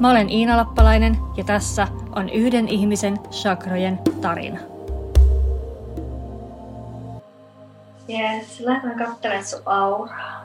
[0.00, 4.60] Mä olen Iina Lappalainen ja tässä on yhden ihmisen chakrojen tarina.
[8.08, 10.44] Yes, lähdetään katselemaan sun auraa.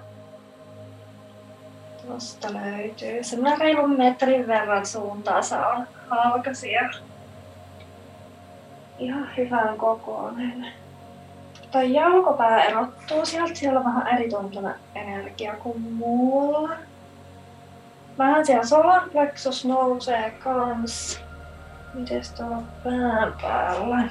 [2.07, 3.23] Tuosta löytyy.
[3.23, 6.89] Semmoinen reilun metrin verran suuntaansa on halkasia.
[8.99, 10.67] Ihan hyvän kokoinen.
[11.71, 13.55] Tai jalkopää erottuu sieltä.
[13.55, 16.69] Siellä on vähän erituntunen energia kuin muulla.
[18.17, 21.21] Vähän siellä solarplexus nousee kans.
[21.93, 24.03] Mites tuolla pään päällä?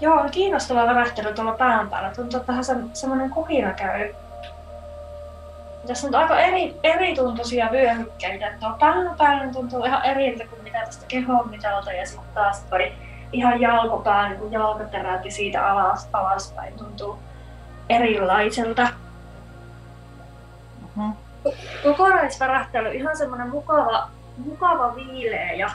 [0.00, 2.10] Joo, kiinnostava värähtely tuolla pään päällä.
[2.10, 4.14] Tuntuu, että vähän se, semmoinen kuhina käy.
[5.86, 8.52] Tässä on aika eri, erituntuisia vyöhykkeitä.
[8.60, 12.92] Tuo pään päällä tuntuu ihan eriltä kuin mitä tästä kehon mitalta ja sitten taas toi
[13.32, 17.18] ihan jalkopää, niin kuin jalkaterät ja siitä alas, alaspäin tuntuu
[17.88, 18.88] erilaiselta.
[20.96, 21.12] Mm-hmm.
[21.82, 25.70] Kokonaisvärähtely ihan semmoinen mukava, mukava viileä ja,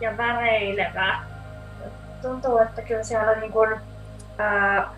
[0.00, 1.18] ja väreilevä.
[2.22, 3.80] Tuntuu, että kyllä siellä niin kuin,
[4.38, 4.90] ää,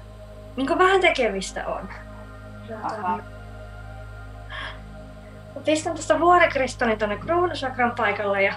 [0.56, 1.89] niin kuin vähän tekemistä on.
[2.83, 3.20] Aha.
[5.64, 8.55] Pistän tästä vuorikristallin tuonne kruunusakran paikalle ja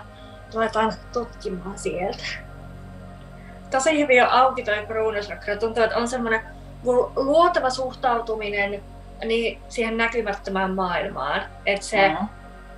[0.54, 2.24] ruvetaan tutkimaan sieltä
[3.72, 5.58] tosi hyvin on auki toi kruunusakra.
[5.58, 6.42] Tuntuu, että on semmoinen
[7.16, 8.84] luotava suhtautuminen
[9.26, 11.42] niin siihen näkymättömään maailmaan.
[11.66, 12.28] Että se mm-hmm.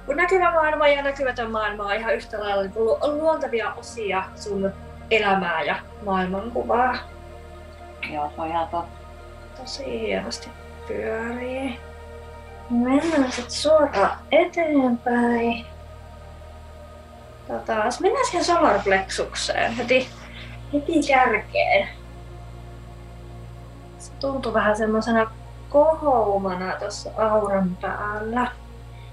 [0.06, 4.72] kun näkyvä maailma ja näkymätön maailma on ihan yhtä lailla niin lu- luontavia osia sun
[5.12, 6.96] elämää ja maailmankuvaa.
[8.14, 9.04] Joo, se on ihan totta.
[9.58, 10.50] Tosi hienosti
[10.88, 11.80] pyörii.
[12.70, 15.66] Mennään sitten suoraan eteenpäin.
[17.48, 20.08] Tota, mennään siihen solarplexukseen heti
[20.74, 21.88] heti kärkeen.
[23.98, 25.32] Se tuntuu vähän semmoisena
[25.74, 28.52] kohoumana tuossa auran päällä.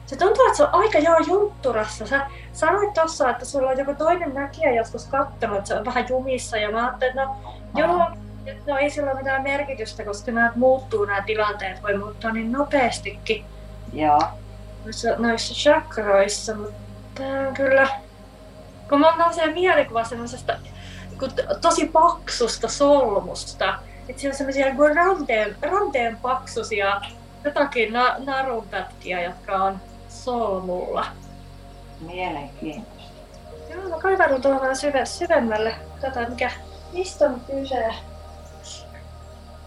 [0.07, 2.07] Se tuntuu, että se on aika joo juntturassa.
[2.07, 6.07] Sä sanoit tossa, että sulla on joku toinen näkijä joskus kattonut, että se on vähän
[6.09, 6.57] jumissa.
[6.57, 7.37] Ja mä ajattelin, että no
[7.77, 8.07] joo,
[8.67, 13.45] no ei sillä ole mitään merkitystä, koska nämä muuttuu, nämä tilanteet voi muuttua niin nopeastikin.
[13.93, 14.23] Joo.
[14.85, 16.81] Noissa, noissa chakroissa, mutta
[17.15, 17.89] tää on kyllä...
[18.89, 20.53] Kun mä oon mielikuva semmoisesta
[21.61, 23.79] tosi paksusta solmusta.
[24.11, 27.01] Että siellä on semmoisia niin ranteen, ranteen paksusia
[27.45, 31.07] jotakin na, narunpätkiä, jotka on solmulla.
[32.01, 33.13] Mielenkiintoista.
[33.71, 35.75] Joo, mä kaivaudun tuohon vähän syve, syvemmälle.
[36.01, 36.51] Katsotaan mikä,
[36.93, 37.95] mistä on kyse.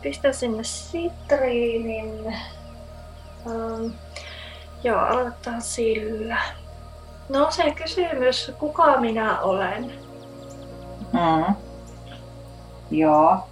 [0.01, 2.35] Pistän sinne sitriinin.
[3.45, 3.93] Um,
[4.83, 6.37] joo, aloitetaan sillä.
[7.29, 9.93] No se kysymys, kuka minä olen?
[11.13, 11.55] Mm.
[12.91, 13.47] Joo.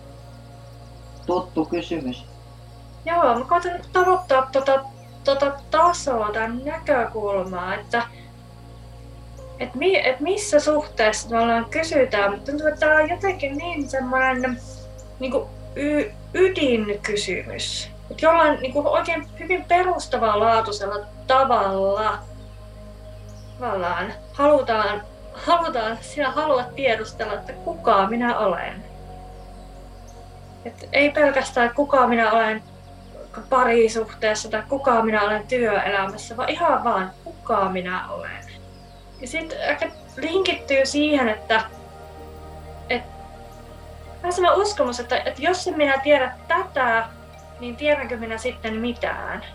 [1.31, 2.25] Tuttu kysymys.
[3.05, 4.85] Joo, mä koitan nyt tavoittaa tota,
[5.23, 8.03] tota tasoa, tämän näkökulmaa, että
[9.59, 13.89] et, mi, et missä suhteessa me ollaan kysytään, mutta tuntuu, että tämä on jotenkin niin
[13.89, 14.61] semmoinen
[15.19, 15.33] niin
[16.33, 17.89] ydinkysymys.
[18.11, 22.19] Että jollain niin kuin oikein hyvin perustavaa laatuisella tavalla
[23.59, 25.01] tavallaan halutaan
[25.33, 28.90] halutaan, sinä haluat tiedustella, että kuka minä olen.
[30.65, 32.63] Et ei pelkästään, että kuka minä olen
[33.49, 38.45] parisuhteessa tai kuka minä olen työelämässä, vaan ihan vaan kuka minä olen.
[39.21, 41.61] Ja sitten ehkä linkittyy siihen, että,
[42.89, 43.09] että
[44.17, 47.05] vähän sellainen uskomus, että, että jos en minä tiedä tätä,
[47.59, 49.45] niin tiedänkö minä sitten mitään?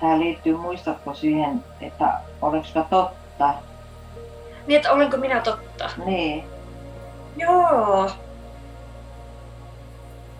[0.00, 2.12] Tämä liittyy, muistatko siihen, että
[2.42, 3.54] oliko totta,
[4.66, 5.90] niin, että olenko minä totta?
[6.04, 6.44] Niin.
[7.36, 8.10] Joo.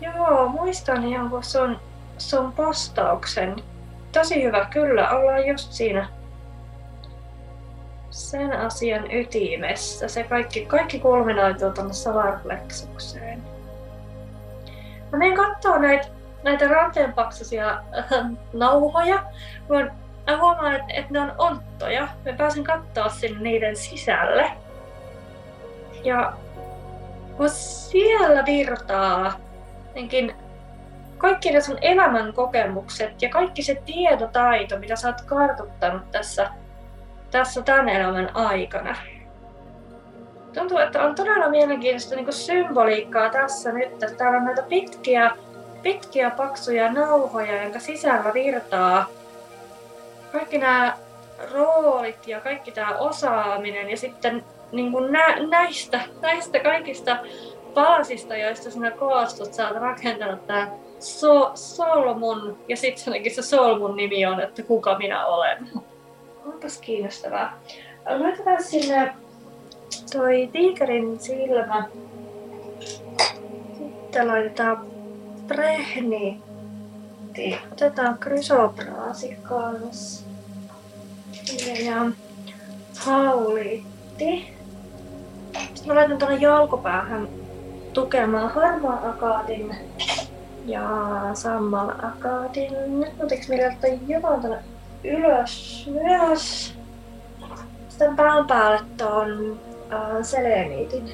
[0.00, 1.80] Joo, muistan jonkun sun,
[2.18, 3.56] sun postauksen.
[4.12, 5.10] Tosi hyvä, kyllä.
[5.10, 6.08] Ollaan just siinä
[8.10, 10.08] sen asian ytimessä.
[10.08, 13.42] Se kaikki, kaikki kulminoituu tuonne solarplexukseen.
[15.12, 16.08] Mä menen kattoo näitä,
[16.42, 19.24] näitä ranteenpaksuisia äh, nauhoja.
[19.68, 19.90] Mä
[20.28, 22.08] mä huomaan, että, että ne on onttoja.
[22.24, 24.50] Mä pääsen katsoa sinne niiden sisälle.
[26.04, 26.32] Ja
[27.48, 29.32] siellä virtaa
[29.98, 30.34] jotenkin
[31.18, 36.50] kaikki ne sun elämän kokemukset ja kaikki se tietotaito, mitä sä oot kartuttanut tässä,
[37.30, 38.96] tässä tämän elämän aikana.
[40.54, 45.30] tuntuu, että on todella mielenkiintoista niin symboliikkaa tässä nyt, että täällä on näitä pitkiä,
[45.82, 49.06] pitkiä paksuja nauhoja, jonka sisällä virtaa
[50.32, 50.96] kaikki nämä
[51.52, 57.16] roolit ja kaikki tämä osaaminen ja sitten niin kuin nä, näistä, näistä kaikista
[57.74, 64.26] palasista, joista sinä koostut, sä oot rakentanut tämän so, Solmun ja sitten se Solmun nimi
[64.26, 65.68] on, että kuka minä olen.
[66.46, 67.58] Onpas kiinnostavaa.
[68.06, 69.14] Laitetaan sinne
[70.12, 71.84] toi tiikerin silmä.
[73.78, 74.86] Sitten laitetaan
[75.46, 76.42] prehni.
[77.72, 80.26] Otetaan krysopraasi kanssa.
[81.84, 82.06] Ja
[82.98, 84.54] hauliitti.
[85.52, 87.28] Sitten mä laitan tuonne jalkopäähän
[87.92, 89.76] tukemaan harmaa akaatin
[90.66, 90.88] ja
[91.34, 93.00] sammal akaatin.
[93.00, 93.74] Nyt otiks meillä
[94.06, 94.58] jotain tänne
[95.04, 96.74] ylös myös.
[97.88, 99.60] Sitten pään päälle tuon
[99.92, 101.12] äh, seleniitin.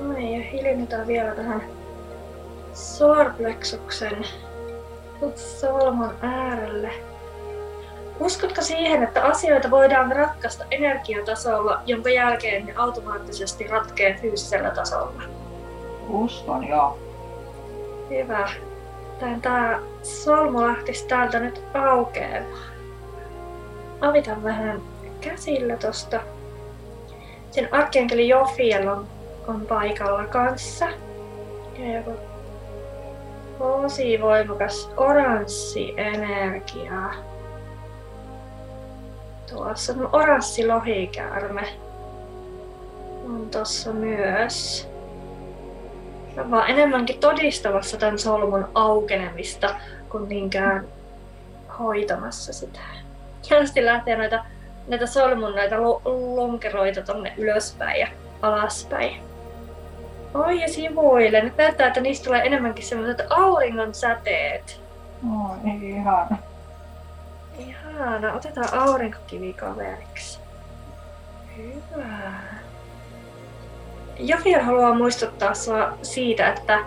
[0.00, 1.62] No niin, ja hiljennytään vielä tähän
[2.74, 4.26] solarplexuksen
[5.34, 6.92] solman äärelle.
[8.20, 15.22] Uskotko siihen, että asioita voidaan ratkaista energiatasolla, jonka jälkeen ne automaattisesti ratkee fyysisellä tasolla?
[16.08, 16.98] Uskon, joo.
[18.10, 18.48] Hyvä.
[19.42, 22.72] Tämä solmu lähtisi täältä nyt aukeamaan.
[24.00, 24.82] Avitan vähän
[25.20, 26.20] käsillä tosta.
[27.50, 29.06] Sen arkienkeli Jofiel on,
[29.48, 30.86] on paikalla kanssa.
[31.78, 32.10] Ja joku
[33.58, 37.10] tosi voimakas oranssi energia.
[39.52, 41.68] Tuossa on oranssi lohikäärme.
[43.24, 44.88] On tossa myös.
[46.50, 49.74] Vaan enemmänkin todistamassa tämän solmun aukenemista
[50.08, 50.86] kuin niinkään
[51.78, 52.80] hoitamassa sitä.
[53.50, 54.44] Hienosti lähtee näitä,
[54.88, 55.82] näitä solmun näitä
[56.36, 58.08] lonkeroita tonne ylöspäin ja
[58.42, 59.22] alaspäin.
[60.34, 61.40] Oi ja sivuille.
[61.40, 64.80] Nyt näyttää, että niistä tulee enemmänkin sellaiset auringon säteet.
[65.24, 66.38] Oi, ihana.
[67.58, 68.32] Ihana.
[68.32, 70.38] Otetaan aurinkokivi kaveriksi.
[71.56, 72.30] Hyvä.
[74.18, 76.78] Jofia haluaa muistuttaa sinua siitä, että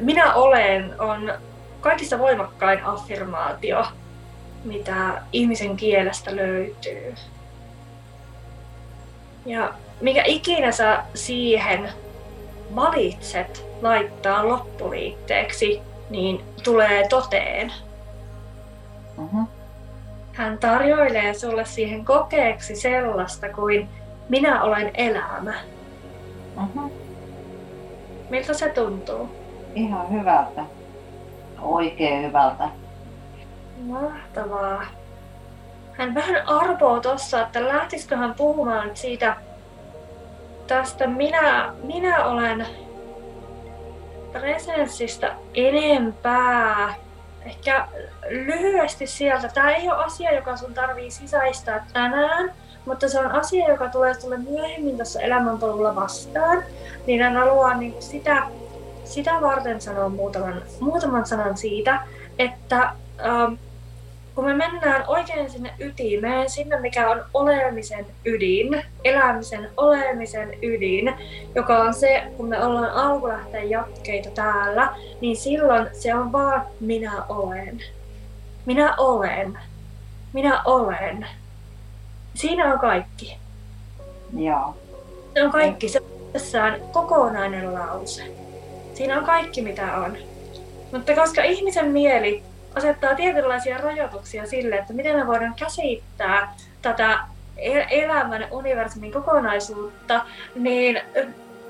[0.00, 1.32] minä olen on
[1.80, 3.84] kaikista voimakkain affirmaatio,
[4.64, 7.14] mitä ihmisen kielestä löytyy.
[9.46, 11.88] Ja mikä ikinä sä siihen
[12.74, 17.72] valitset laittaa loppuliitteeksi, niin tulee toteen.
[19.18, 19.48] Uh-huh.
[20.32, 23.88] Hän tarjoilee sulle siihen kokeeksi sellaista kuin
[24.28, 25.54] minä olen elämä.
[26.56, 26.92] Uh-huh.
[28.30, 29.28] Miltä se tuntuu?
[29.74, 30.62] Ihan hyvältä.
[31.60, 32.68] Oikein hyvältä.
[33.82, 34.82] Mahtavaa.
[35.92, 39.36] Hän vähän arvoo tuossa, että lähtisikö hän puhumaan siitä
[40.66, 42.66] tästä minä, minä olen
[44.32, 46.94] presenssistä enempää.
[47.46, 47.88] Ehkä
[48.28, 49.48] lyhyesti sieltä.
[49.48, 52.52] Tämä ei ole asia, joka sun tarvii sisäistää tänään,
[52.86, 56.64] mutta se on asia, joka tulee sulle myöhemmin tässä elämänpolulla vastaan.
[57.06, 58.42] Niin hän haluaa niin sitä,
[59.04, 62.00] sitä varten sanoa muutaman, muutaman sanan siitä,
[62.38, 62.82] että
[63.26, 63.54] ähm,
[64.34, 71.14] kun me mennään oikein sinne ytimeen, sinne mikä on olemisen ydin, elämisen olemisen ydin,
[71.54, 77.24] joka on se, kun me ollaan alkulähteen jatkeita täällä, niin silloin se on vaan minä
[77.28, 77.80] olen.
[78.66, 79.58] Minä olen.
[80.32, 81.26] Minä olen.
[82.34, 83.36] Siinä on kaikki.
[84.36, 84.76] Joo.
[85.34, 85.88] Se on kaikki.
[85.88, 86.00] Se
[86.60, 88.22] on kokonainen lause.
[88.94, 90.16] Siinä on kaikki mitä on.
[90.92, 92.42] Mutta koska ihmisen mieli
[92.74, 97.18] asettaa tietynlaisia rajoituksia sille, että miten me voidaan käsittää tätä
[97.56, 100.24] e- elämän universumin kokonaisuutta,
[100.54, 101.00] niin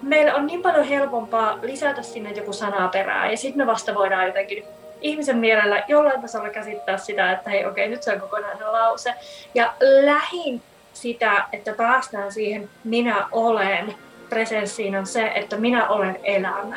[0.03, 4.27] meillä on niin paljon helpompaa lisätä sinne joku sana perään ja sitten me vasta voidaan
[4.27, 4.65] jotenkin
[5.03, 9.15] ihmisen mielellä jollain tasolla käsittää sitä, että hei okei, nyt se on kokonainen lause.
[9.55, 13.95] Ja lähin sitä, että päästään siihen minä olen
[14.29, 16.77] presenssiin on se, että minä olen elämä.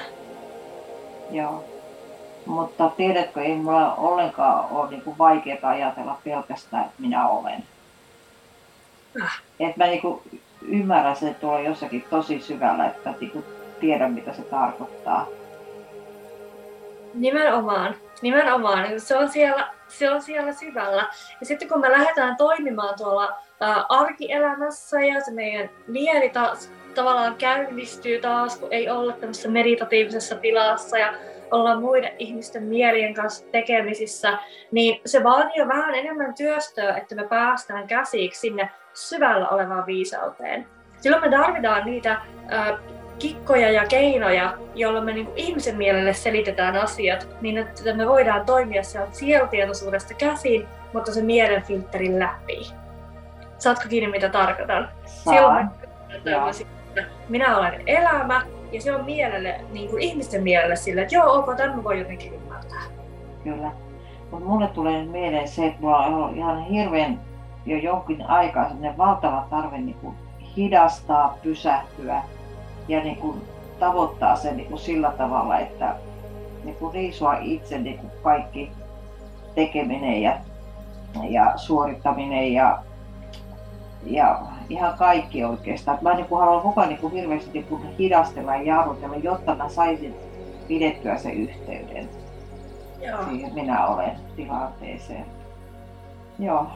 [1.32, 1.64] Joo.
[2.46, 7.64] Mutta tiedätkö, ei mulla ollenkaan ole niin kuin vaikeaa ajatella pelkästään, että minä olen.
[9.22, 9.42] Äh.
[9.60, 10.22] Että mä niin kuin
[10.62, 13.46] ymmärrän sen tuolla jossakin tosi syvällä, että niin kuin
[13.80, 15.28] tiedän mitä se tarkoittaa.
[17.14, 19.00] Nimenomaan, nimenomaan.
[19.00, 21.08] Se on siellä, se on siellä syvällä.
[21.40, 27.36] Ja sitten kun me lähdetään toimimaan tuolla ää, arkielämässä ja se meidän mieli taas tavallaan
[27.36, 31.14] käynnistyy taas, kun ei olla tämmöisessä meditatiivisessa tilassa ja
[31.52, 34.38] olla muiden ihmisten mielien kanssa tekemisissä,
[34.72, 40.68] niin se vaatii jo vähän enemmän työstöä, että me päästään käsiksi sinne syvällä olevaan viisauteen.
[41.02, 42.80] silloin me tarvitaan niitä äh,
[43.20, 48.84] kikkoja ja keinoja, joilla me niin ihmisen mielelle selitetään asiat, niin että me voidaan toimia
[48.84, 52.68] sieltä sielutietoisuudesta käsin, mutta se mielen filterin läpi.
[53.58, 54.90] Saatko kiinni, mitä tarkoitan?
[55.06, 55.68] Silloin
[57.30, 58.42] minä olen elämä,
[58.72, 62.34] ja se on mielelle, niin kuin ihmisten mielelle sille, että joo, ok, tämän voi jotenkin
[62.34, 62.82] ymmärtää.
[63.44, 63.72] Kyllä.
[64.32, 67.20] Mutta mulle tulee nyt mieleen se, että mulla on ollut ihan hirveän
[67.66, 70.16] jo jonkin aikaa sellainen valtava tarve niin kuin
[70.58, 72.22] hidastaa, pysähtyä
[72.88, 73.42] ja niin kuin
[73.80, 75.96] tavoittaa sen niin kuin sillä tavalla, että
[76.64, 78.72] niin kuin riisua itse niin kuin kaikki
[79.56, 80.38] tekeminen ja,
[81.30, 82.80] ja suorittaminen ja,
[84.04, 85.98] ja ihan kaikki oikeastaan.
[86.02, 89.56] Mä niin kuin haluan koko ajan niin kuin hirveästi niin kuin hidastella ja jarrutella, jotta
[89.56, 90.16] mä saisin
[90.68, 92.10] pidettyä sen yhteyden
[93.02, 93.26] Joo.
[93.30, 95.26] siihen minä olen tilanteeseen.
[96.40, 96.68] Joo.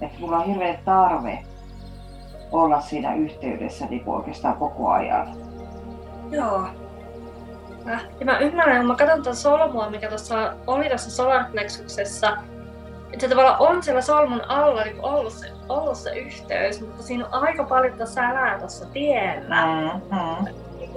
[0.00, 1.38] Että mulla on hirveä tarve
[2.52, 5.36] olla siinä yhteydessä niin oikeastaan koko ajan.
[6.30, 6.66] Joo.
[8.20, 12.36] Ja mä ymmärrän, kun mä katson tätä solmua, mikä tuossa oli tuossa solarplexuksessa,
[13.12, 17.26] että se tavallaan on siellä solmun alla niin ollut, se, ollut se yhteys, mutta siinä
[17.26, 19.66] on aika paljon tätä sälää tuossa tiellä.
[19.66, 20.44] Mm-hmm.
[20.78, 20.90] Niin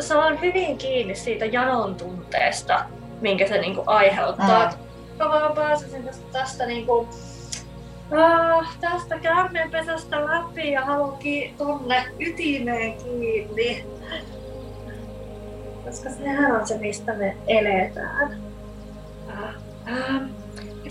[0.00, 2.84] se on hyvin kiinni siitä janon tunteesta,
[3.20, 4.70] minkä se niin kuin aiheuttaa.
[4.70, 5.18] Mm.
[5.18, 7.08] Mä vaan pääsisin tästä, tästä niin kuin,
[8.12, 13.86] ah, tästä käärmeenpesästä läpi ja haluan ki- tonne ytimeen kiinni.
[15.84, 18.36] Koska sehän on se, mistä me eletään.
[19.28, 19.54] Ah,
[19.88, 20.24] ähm,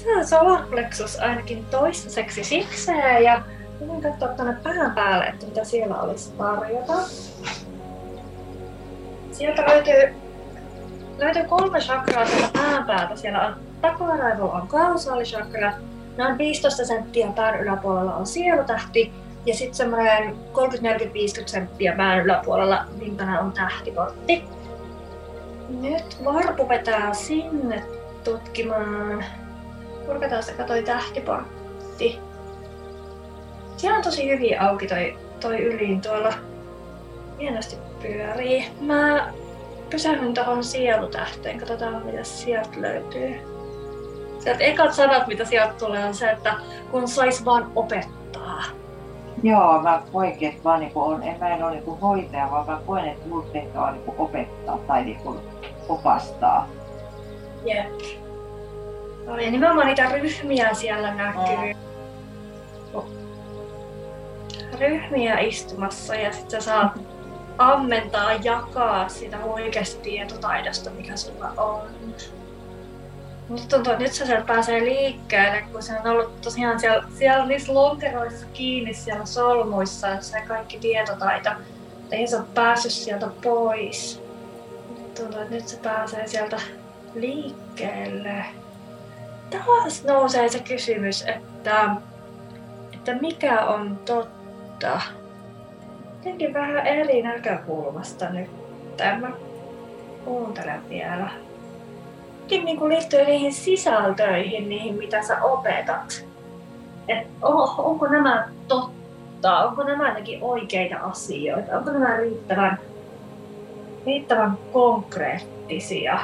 [0.05, 3.41] tämä solarplexus ainakin toistaiseksi sikseen ja
[3.87, 6.93] voin katsoa tuonne pään päälle, että mitä siellä olisi tarjota.
[9.31, 10.15] Sieltä löytyy,
[11.17, 13.15] löytyy kolme chakraa sieltä pään päältä.
[13.15, 15.73] Siellä on takaraivolla on kausaalichakra,
[16.21, 19.13] noin 15 senttiä pään yläpuolella on sielutähti
[19.45, 20.67] ja sitten semmoinen 30-40-50
[21.45, 24.43] senttiä pään yläpuolella vimpänä on tähtiportti.
[25.69, 27.83] Nyt varpu vetää sinne
[28.23, 29.25] tutkimaan.
[30.05, 32.19] Kurkataan se katoi tähtiportti.
[33.77, 36.33] Siellä on tosi hyvin auki toi, toi ylin tuolla.
[37.39, 38.65] Hienosti pyörii.
[38.81, 39.33] Mä
[39.89, 43.50] pysähdyn tuohon sielutähteen, katsotaan mitä sieltä löytyy.
[44.43, 46.55] Sieltä ekat sanat, mitä sieltä tulee, on se, että
[46.91, 48.63] kun sais vaan opettaa.
[49.43, 52.79] Joo, mä koinkin, että mä niinku on, en, mä en ole niinku hoitaja, vaan mä
[52.85, 55.39] koen, että mun tehtävä on niinku opettaa tai niinku
[55.89, 56.67] opastaa.
[57.65, 58.01] Jep.
[59.25, 61.75] No, ja nimenomaan niitä ryhmiä siellä näkyy.
[62.93, 63.05] Oh.
[64.79, 66.91] Ryhmiä istumassa ja sitten sä saat
[67.57, 72.00] ammentaa, jakaa sitä oikeasta tietotaidosta, mikä sulla on.
[73.51, 77.45] Musta tuntuu, että nyt se sieltä pääsee liikkeelle, kun se on ollut tosiaan siellä, siellä
[77.45, 81.49] niissä lonkeroissa kiinni siellä solmuissa, se kaikki tietotaito.
[82.11, 84.23] Ei se ole päässyt sieltä pois.
[84.89, 86.61] Nyt tuntuu, että nyt se pääsee sieltä
[87.13, 88.45] liikkeelle.
[89.49, 91.89] Taas nousee se kysymys, että,
[92.93, 95.01] että mikä on totta.
[96.17, 98.49] Jotenkin vähän eri näkökulmasta nyt.
[98.97, 99.31] Tämä
[100.25, 101.29] kuuntelen vielä
[102.59, 106.25] myöskin niin liittyy niihin sisältöihin, niihin mitä sä opetat.
[107.07, 112.79] Et on, onko nämä totta, onko nämä jotenkin oikeita asioita, onko nämä riittävän,
[114.05, 116.19] riittävän konkreettisia.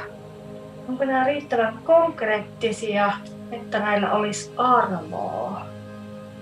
[0.90, 3.12] Onko nämä riittävän konkreettisia,
[3.52, 5.62] että näillä olisi arvoa.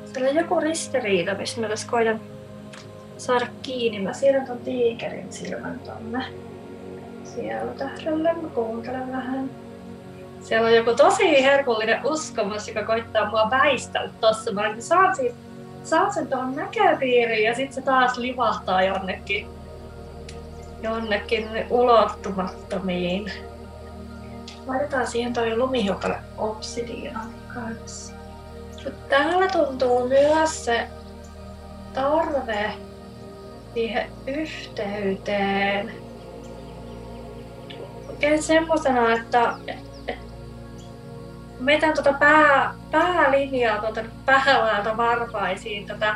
[0.05, 2.19] Siellä on joku ristiriita, missä mä tässä koitan
[3.17, 3.99] saada kiinni.
[3.99, 6.25] Mä siirrän ton tiikerin silmän tonne.
[7.23, 9.64] Siellä tähdelle mä kuuntelen vähän.
[10.45, 14.51] Siellä on joku tosi herkullinen uskomus, joka koittaa mua väistellä tossa.
[14.51, 15.33] Mä olin, saan, siis,
[15.83, 19.47] saan sen tuohon näköpiiriin ja sitten se taas livahtaa jonnekin,
[20.81, 23.31] jonnekin ulottumattomiin.
[24.67, 28.13] Laitetaan siihen toi lumihiukalle obsidian kanssa.
[29.09, 30.87] Täällä tuntuu myös se
[31.93, 32.73] tarve
[33.73, 35.91] siihen yhteyteen.
[38.09, 39.55] Oikein semmosena, että,
[41.65, 46.15] metän tuota pää, päälinjaa tuota päälältä varpaisiin tätä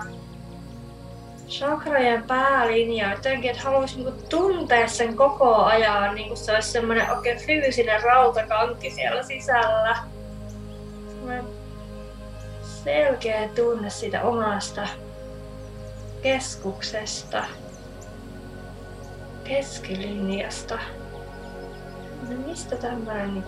[1.48, 3.14] chakrajen päälinjaa.
[3.14, 8.04] Jotenkin, että haluaisin niin tuntea sen koko ajan, niin kuin se olisi semmoinen oikein fyysinen
[8.04, 9.98] rautakanki siellä sisällä.
[11.08, 11.46] Semmoinen
[12.84, 14.88] selkeä tunne siitä omasta
[16.22, 17.46] keskuksesta,
[19.44, 20.80] keskilinjasta.
[22.30, 23.44] No mistä tämmöinen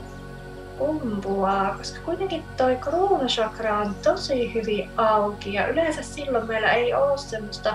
[0.81, 7.17] kumpuaa, koska kuitenkin toi kruunachakra on tosi hyvin auki ja yleensä silloin meillä ei ole
[7.17, 7.73] semmoista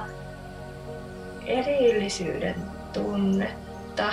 [1.45, 2.55] erillisyyden
[2.93, 4.13] tunnetta.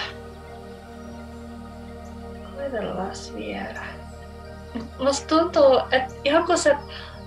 [2.55, 3.83] Koitellaan vielä.
[4.99, 6.77] Musta tuntuu, että ihan kun se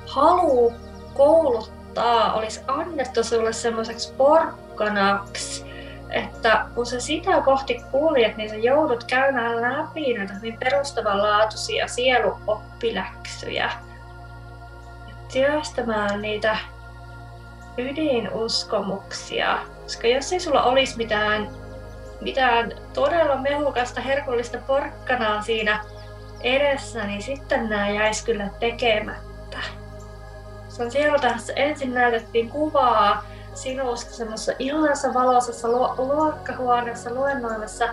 [0.07, 0.73] haluu
[1.15, 5.66] kouluttaa olisi annettu sulle semmoiseksi porkkanaksi,
[6.11, 13.73] että kun sä sitä kohti kuljet, niin sä joudut käymään läpi näitä niin perustavanlaatuisia sieluoppiläksyjä.
[15.33, 16.57] Työstämään niitä
[17.79, 19.59] ydinuskomuksia.
[19.83, 21.49] Koska jos ei sulla olisi mitään,
[22.21, 25.85] mitään todella mehukasta, herkullista porkkanaa siinä
[26.41, 29.59] edessä, niin sitten nämä jäisi kyllä tekemättä.
[30.69, 33.25] Sen sieltä ensin näytettiin kuvaa
[33.57, 37.89] sinusta semmoisessa ihanassa valoisessa lu- luokkahuoneessa luennoimassa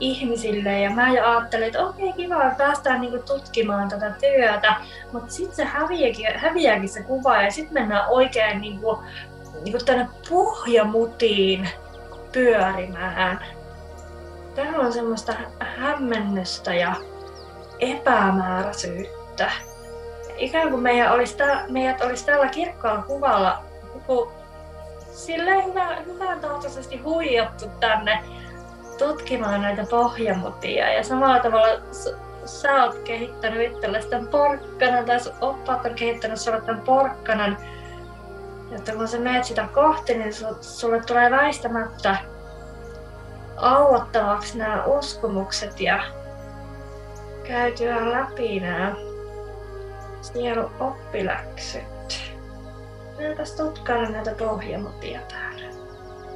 [0.00, 4.76] ihmisille ja mä jo ajattelin, että okei okay, kiva, että päästään niinku tutkimaan tätä työtä,
[5.12, 9.02] mutta sitten se häviääkin, häviääkin se kuva ja sitten mennään oikein niinku,
[9.64, 11.68] niinku tänne pohjamutiin
[12.32, 13.44] pyörimään.
[14.54, 16.94] Täällä on semmoista hämmennystä ja
[17.78, 19.52] epämääräisyyttä.
[20.36, 21.36] Ikään kuin meidän olisi
[21.68, 23.62] meidät olisi tällä kirkkaalla kuvalla
[25.14, 28.24] silleen hyvä, hyvän tahtoisesti huijattu tänne
[28.98, 31.80] tutkimaan näitä pohjamutia ja samalla tavalla
[32.44, 37.58] sä oot kehittänyt itsellesi tämän porkkanan tai oppaat on kehittänyt sulle tämän porkkanan,
[38.72, 42.16] että kun sä meet sitä kohti, niin sulle tulee väistämättä
[43.56, 46.04] auottavaksi nämä uskomukset ja
[47.48, 48.94] käytyä läpi nämä
[50.22, 51.93] sielun oppiläksyt.
[53.18, 55.64] Näytäs tutkailla näitä pohjamutia täällä.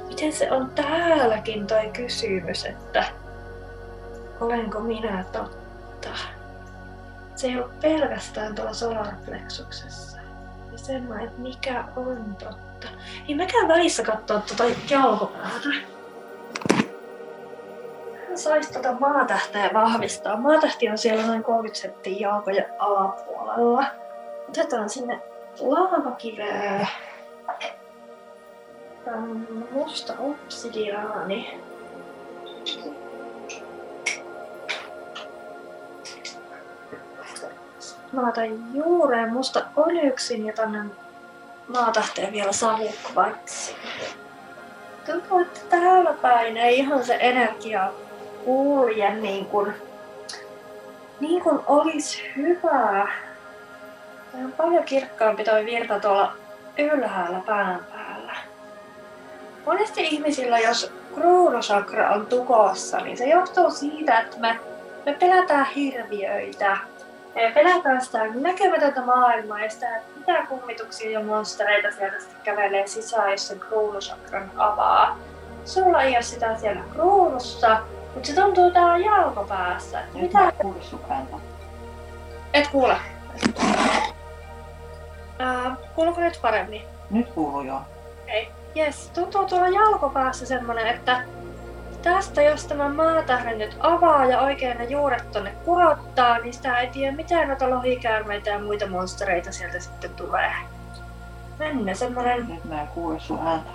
[0.07, 3.03] Miten se on täälläkin toi kysymys, että
[4.39, 6.09] olenko minä totta?
[7.35, 10.17] Se ei ole pelkästään tuolla solarplexuksessa.
[10.71, 12.87] Ja semmoinen, että mikä on totta.
[13.27, 15.69] Niin mä käyn välissä katsoa tuota jalkopäätä.
[18.35, 20.37] Saisi tuota maatähteä vahvistaa.
[20.37, 23.85] Maatähti on siellä noin 30 senttiä jalkojen alapuolella.
[24.49, 25.21] Otetaan sinne
[25.59, 26.87] laavakiveä.
[29.71, 31.59] Musta obsidiaani.
[38.11, 40.79] Mä laitan juureen musta olyksin ja tänne
[41.67, 43.75] maatahteen vielä savukvartsi.
[45.05, 47.91] Tuntuu, että täällä päin ei ihan se energia
[48.45, 49.73] kulje niin kuin,
[51.19, 53.07] niin kuin olisi hyvä.
[54.31, 56.33] Tämä on paljon kirkkaampi toi virta tuolla
[56.77, 58.35] ylhäällä pään päällä.
[59.65, 64.59] Monesti ihmisillä, jos kruunusakra on tukossa, niin se johtuu siitä, että me,
[65.05, 66.77] me pelätään hirviöitä.
[67.35, 72.87] Me pelätään sitä näkemätöntä maailmaa ja sitä, että mitä kummituksia ja monstereita sieltä sitten kävelee
[72.87, 75.19] sisään, jos sen kruunusakran avaa.
[75.65, 77.77] Sulla ei ole sitä siellä kruunussa,
[78.13, 80.01] mutta se tuntuu täällä jalkopäässä.
[80.13, 80.39] Mitä?
[80.39, 80.75] mä kuule.
[82.53, 82.95] Et kuule.
[85.39, 86.81] Uh, kuuluuko nyt paremmin?
[87.09, 87.81] Nyt kuuluu jo.
[88.23, 88.41] Okei.
[88.41, 88.53] Okay.
[88.75, 91.23] Jes, tuntuu tuolla jalkopäässä semmonen, että
[92.01, 96.87] tästä jos tämä maatähden nyt avaa ja oikein ne juuret tonne kurottaa, niin sitä ei
[96.87, 100.51] tiedä mitä noita lohikäärmeitä ja muita monstereita sieltä sitten tulee.
[101.59, 102.47] Mennä semmonen...
[102.47, 103.69] Nyt mä en kuule sun ääntä.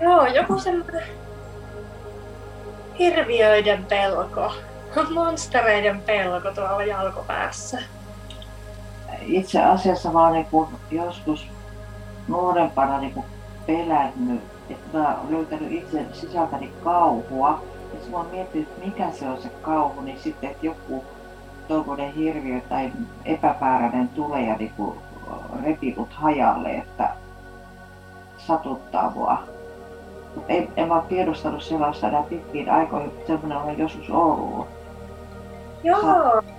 [0.00, 1.02] Joo, joku semmonen
[2.98, 4.52] hirviöiden pelko.
[5.14, 7.78] Monstereiden pelko tuolla jalkopäässä
[9.20, 11.46] itse asiassa mä oon niin kuin joskus
[12.28, 13.26] nuorempana niin kuin
[13.66, 14.40] pelännyt,
[14.70, 17.62] että mä oon löytänyt itse sisältäni kauhua.
[17.92, 21.04] Ja sitten mä oon miettinyt, että mikä se on se kauhu, niin sitten, että joku
[21.68, 22.92] tuollainen hirviö tai
[23.24, 24.98] epäpääräinen tulee ja niin kuin
[25.64, 27.10] repitut hajalle, että
[28.38, 29.38] satuttaa mua.
[30.34, 34.66] Mutta en, en mä ole tiedostanut sellaista enää pitkiin aikoihin, semmoinen on joskus ollut.
[35.84, 36.00] Joo.
[36.00, 36.55] Sat-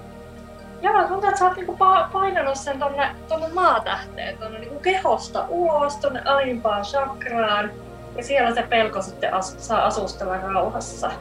[0.82, 1.78] Joo, tuntuu, että sä oot niinku
[2.14, 7.72] painanut sen tonne, tonne maatähteen, tonne niinku kehosta ulos, tonne alimpaan chakraan.
[8.16, 11.12] Ja siellä se pelko sitten as, saa asustella rauhassa.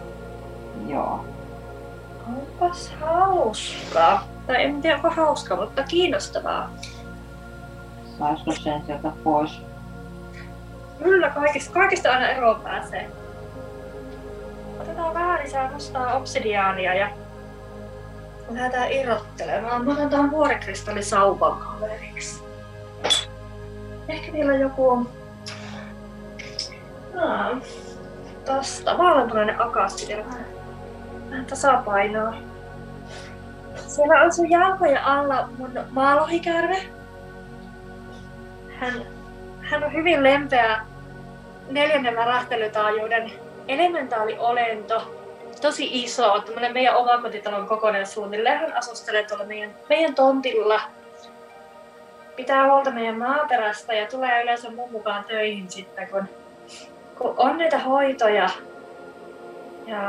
[0.87, 1.25] Joo.
[2.29, 4.25] Onpas hauskaa.
[4.47, 6.71] Tai en tiedä, onko hauskaa, mutta kiinnostavaa.
[8.19, 9.63] Saisiko sen sieltä pois?
[11.03, 13.11] Kyllä, kaikista, kaikista aina eroon pääsee.
[14.81, 17.09] Otetaan vähän lisää mustaa obsidiaania ja
[18.51, 19.85] lähdetään irrottelemaan.
[19.85, 22.45] Mä otan tuon vuorikristallisauvan kaveriksi.
[24.09, 25.07] Ehkä niillä joku...
[27.15, 27.57] No,
[28.45, 28.99] tosta.
[28.99, 30.47] Vaaleanpunainen akassi vielä vähän,
[31.31, 32.35] vähän tasapainoa.
[33.77, 36.89] Siellä on sun jalkojen alla mun maalohikäärme.
[38.81, 39.03] Hän,
[39.61, 40.81] hän on hyvin lempeä
[41.71, 43.33] neljännen värähtelytaajuuden
[43.69, 45.16] elementaaliolento,
[45.61, 48.59] tosi iso, tämmöinen meidän omakotitalon kokoinen suunnilleen.
[48.59, 50.81] Hän asustelee tuolla meidän, meidän tontilla.
[52.37, 56.25] Pitää huolta meidän maaperästä ja tulee yleensä mun mukaan töihin sitten, kun,
[57.19, 58.51] kun on näitä hoitoja.
[59.87, 60.01] Ja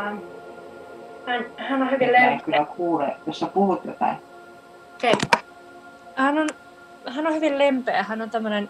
[1.26, 2.40] hän, hän on hyvin lempeä.
[2.46, 4.18] kyllä kuule, jos sä puhut jotain.
[4.96, 5.14] Okei.
[6.16, 6.50] Hän on,
[7.06, 8.04] hän on hyvin lempeä.
[8.04, 8.70] Hän on tämmöinen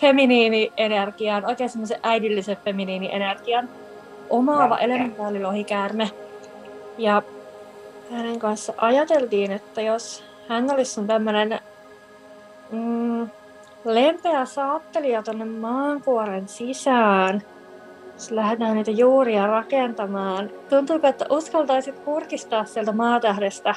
[0.00, 3.68] feminiini-energian, oikein semmoisen äidillisen feminiini-energian
[4.30, 6.10] omaava elementaalilohikäärme.
[6.98, 7.22] Ja
[8.10, 11.60] hänen kanssa ajateltiin, että jos hän olisi tämmöinen
[12.72, 13.28] mm,
[13.84, 17.42] lempeä saattelija tuonne maankuoren sisään,
[18.14, 23.74] jos lähdetään niitä juuria rakentamaan, tuntuuko, että uskaltaisit kurkistaa sieltä maatähdestä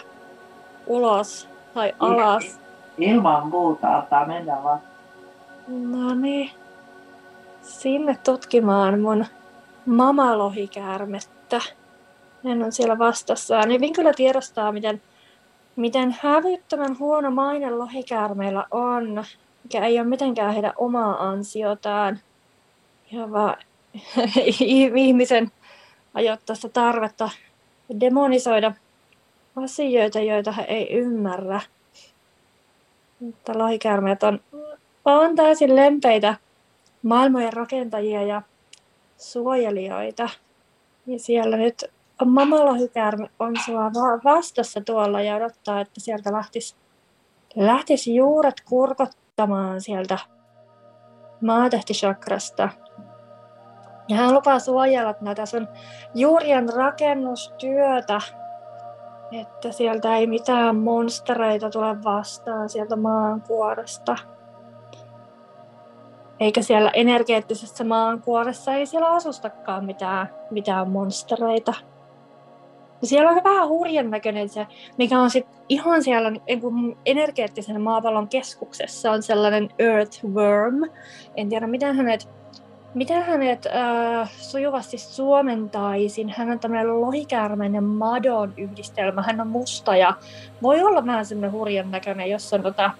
[0.88, 2.60] ulos tai alas?
[2.98, 4.80] Ilman muuta, antaa mennä vaan.
[5.68, 6.52] No niin.
[7.62, 9.26] Sinne tutkimaan mun
[9.89, 11.62] mamalohikäärmettä.
[12.47, 13.62] Hän on siellä vastassa.
[13.62, 15.02] Niin hyvin kyllä tiedostaa, miten,
[15.75, 19.23] miten hävyttömän huono maine lohikäärmeillä on,
[19.63, 22.19] mikä ei ole mitenkään heidän omaa ansiotaan.
[23.12, 23.58] Ja vaan
[24.95, 25.52] ihmisen
[26.13, 27.30] ajoittaista tarvetta
[27.99, 28.71] demonisoida
[29.56, 31.62] asioita, joita he ei ymmärrä.
[33.19, 34.39] Mutta lohikäärmeet on,
[35.06, 36.36] on täysin lempeitä
[37.04, 38.41] maailmojen rakentajia ja
[39.20, 40.30] suojelijoita.
[41.08, 41.86] Ja siellä nyt
[42.26, 43.92] mamalohikäärme on sua
[44.24, 46.76] vastassa tuolla ja odottaa, että sieltä lähtisi,
[47.56, 50.18] lähtisi juuret kurkottamaan sieltä
[51.42, 52.70] maatehtichakrasta.
[54.08, 55.68] Ja hän lupaa suojella näitä sun
[56.16, 58.22] juurien rakennustyötä,
[59.32, 64.16] että sieltä ei mitään monstereita tule vastaan sieltä maankuoresta
[66.39, 71.73] eikä siellä energeettisessä maankuoressa ei siellä asustakaan mitään, mitään monstereita.
[73.02, 78.28] Ja siellä on vähän hurjan näköinen se, mikä on sitten ihan siellä niin energeettisen maapallon
[78.28, 80.75] keskuksessa on sellainen earthworm.
[81.36, 82.30] En tiedä, miten hänet,
[82.93, 86.34] miten hänet äh, sujuvasti suomentaisin.
[86.38, 89.21] Hän on tämmöinen lohikäärmeen ja madon yhdistelmä.
[89.21, 90.13] Hän on musta ja
[90.62, 92.91] voi olla vähän semmoinen hurjan näköinen, jos on tota,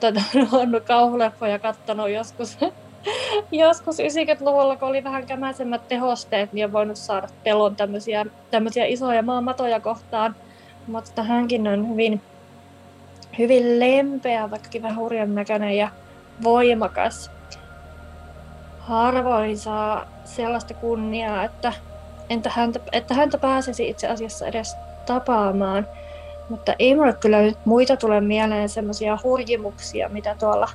[0.00, 0.20] tota,
[0.52, 2.58] on kauhuleffoja kattonut joskus,
[3.52, 9.22] joskus 90-luvulla, kun oli vähän kämäisemmät tehosteet, niin on voinut saada pelon tämmöisiä, tämmöisiä isoja
[9.22, 10.36] maamatoja kohtaan.
[10.86, 12.20] Mutta hänkin on hyvin,
[13.38, 15.88] hyvin lempeä, vaikkakin vähän hurjan näköinen ja
[16.42, 17.30] voimakas.
[18.78, 21.72] Harvoin saa sellaista kunniaa, että,
[22.30, 25.86] että, häntä, että häntä pääsisi itse asiassa edes tapaamaan.
[26.48, 30.68] Mutta ei mulle kyllä nyt muita tule mieleen semmoisia hurjimuksia, mitä tuolla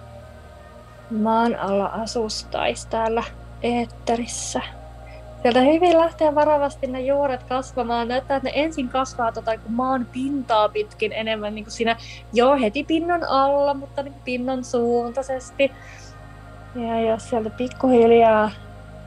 [1.12, 3.24] maan alla asustaisi täällä
[3.64, 4.62] eetterissä.
[5.42, 8.08] Sieltä hyvin lähtee varovasti ne juuret kasvamaan.
[8.08, 11.96] Näyttää, että ne ensin kasvaa tota, maan pintaa pitkin enemmän niin kuin siinä
[12.34, 15.72] jo heti pinnan alla, mutta niin pinnan suuntaisesti.
[16.76, 18.52] Ja jos sieltä pikkuhiljaa,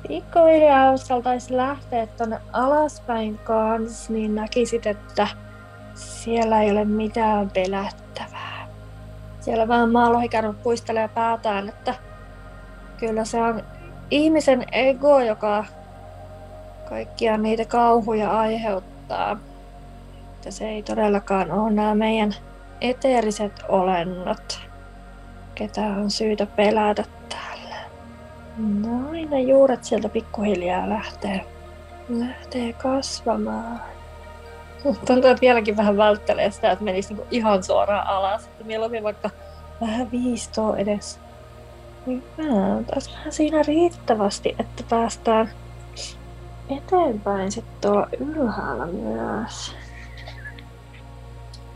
[0.09, 5.29] pikkuhiljaa uskaltaisi lähteä tuonne alaspäin kanssa, niin näkisit, että
[5.95, 8.69] siellä ei ole mitään pelättävää.
[9.41, 11.95] Siellä vaan maalohikarvot puistelee päätään, että
[12.97, 13.63] kyllä se on
[14.11, 15.65] ihmisen ego, joka
[16.89, 19.37] kaikkia niitä kauhuja aiheuttaa.
[20.35, 22.35] Että se ei todellakaan ole nämä meidän
[22.81, 24.61] eteeriset olennot,
[25.55, 27.77] ketä on syytä pelätä täällä.
[28.81, 31.45] Noin ne juuret sieltä pikkuhiljaa lähtee,
[32.09, 33.94] lähtee kasvamaan.
[34.85, 38.45] Tuntuu, että vieläkin vähän välttelee sitä, että menisi niinku ihan suoraan alas.
[38.45, 39.31] Että mieluummin vaikka
[39.81, 41.21] vähän viistoa edes.
[42.07, 42.83] Hyvä.
[42.87, 45.51] Taas vähän siinä riittävästi, että päästään
[46.77, 49.77] eteenpäin sitten tuolla ylhäällä myös.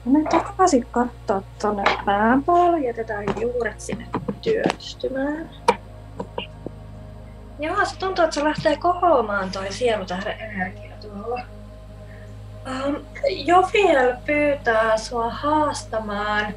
[0.05, 2.81] Mennään takaisin katsoa tuonne pään päälle.
[2.81, 4.07] Jätetään juuret sinne
[4.43, 5.51] työstymään.
[7.59, 11.58] Joo, se tuntuu, että se lähtee kohoamaan toi sielutähden energia tuolla.
[12.69, 12.97] Um,
[13.31, 16.55] Jofiel pyytää sua haastamaan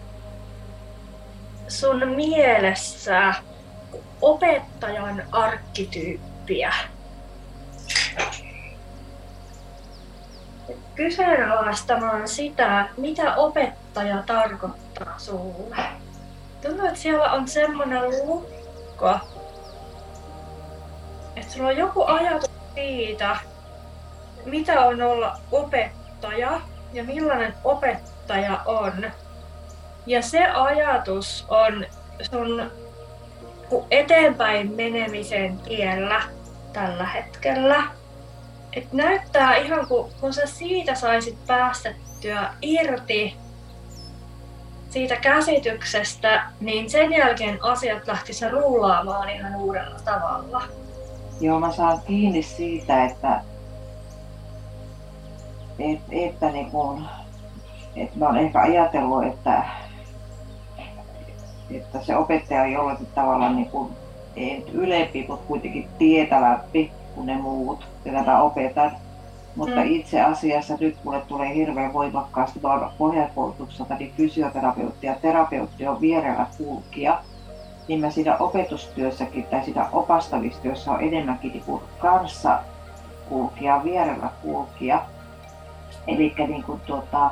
[1.68, 3.34] sun mielessä
[4.22, 6.74] opettajan arkkityyppiä.
[10.96, 15.76] Kyseenalaistamaan sitä, mitä opettaja tarkoittaa sulle.
[16.62, 19.20] Tuntuu, että siellä on semmoinen lukko,
[21.36, 23.38] että sulla on joku ajatus siitä,
[24.46, 26.62] mitä on olla opettaja opettaja
[26.94, 29.12] ja millainen opettaja on.
[30.06, 31.86] Ja se ajatus on
[32.32, 32.72] sun
[33.92, 36.22] eteenpäin menemisen tiellä
[36.74, 37.84] tällä hetkellä.
[38.74, 43.36] Et näyttää ihan kun, kun sä siitä saisit päästettyä irti
[44.90, 50.64] siitä käsityksestä, niin sen jälkeen asiat lähtisivät rullaamaan ihan uudella tavalla.
[51.42, 53.42] Joo, mä saan kiinni siitä, että,
[55.82, 57.08] että, että, niin kun,
[57.96, 59.64] että mä olen ehkä ajatellut, että,
[61.72, 63.92] että se opettaja on jollakin tavalla niin kun,
[64.36, 68.92] ei nyt ylempi, mutta kuitenkin tietävämpi kuin ne muut, ketä opetan.
[69.56, 69.86] Mutta mm.
[69.86, 72.60] itse asiassa nyt mulle tulee hirveän voimakkaasti
[72.98, 77.20] pohjakoulutukselta niin fysioterapeutti ja terapeutti on vierellä kulkija.
[77.88, 82.60] Niin mä siinä opetustyössäkin tai siinä opastavistyössä on enemmänkin niin kuin kanssa
[83.30, 85.02] kulkija, vierellä kulkija.
[86.08, 87.32] Eli niin kuin tuota,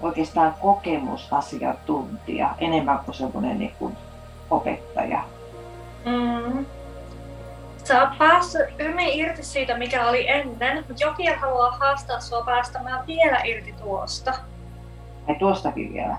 [0.00, 3.96] oikeastaan kokemusasiantuntija enemmän kuin semmoinen niin kuin
[4.50, 5.24] opettaja.
[6.04, 6.66] Mm.
[7.84, 13.06] Sä oot päässyt hyvin irti siitä, mikä oli ennen, mutta jokin haluaa haastaa sua päästämään
[13.06, 14.34] vielä irti tuosta.
[15.28, 16.16] Ai tuostakin vielä?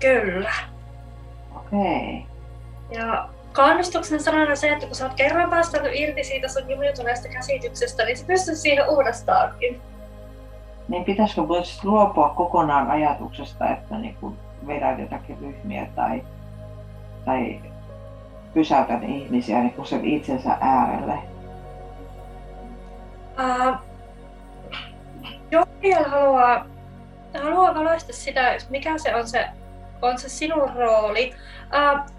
[0.00, 0.52] Kyllä.
[1.56, 2.26] Okei.
[2.88, 3.00] Okay.
[3.00, 8.04] Ja kannustuksen sanana se, että kun sä oot kerran päästänyt irti siitä sun jumiutuneesta käsityksestä,
[8.04, 9.82] niin sä pystyt siihen uudestaankin.
[10.88, 16.22] Niin pitäisikö voisi luopua kokonaan ajatuksesta, että niin kun vedän jotakin ryhmiä tai,
[17.24, 17.60] tai
[18.54, 21.18] pysäytän ihmisiä niin kuin sen itsensä äärelle?
[23.38, 23.74] Uh,
[25.50, 26.66] Jokiel haluaa,
[27.42, 29.46] haluaa valaista sitä, mikä se on se,
[30.02, 31.34] on se sinun rooli.
[31.64, 32.12] Uh,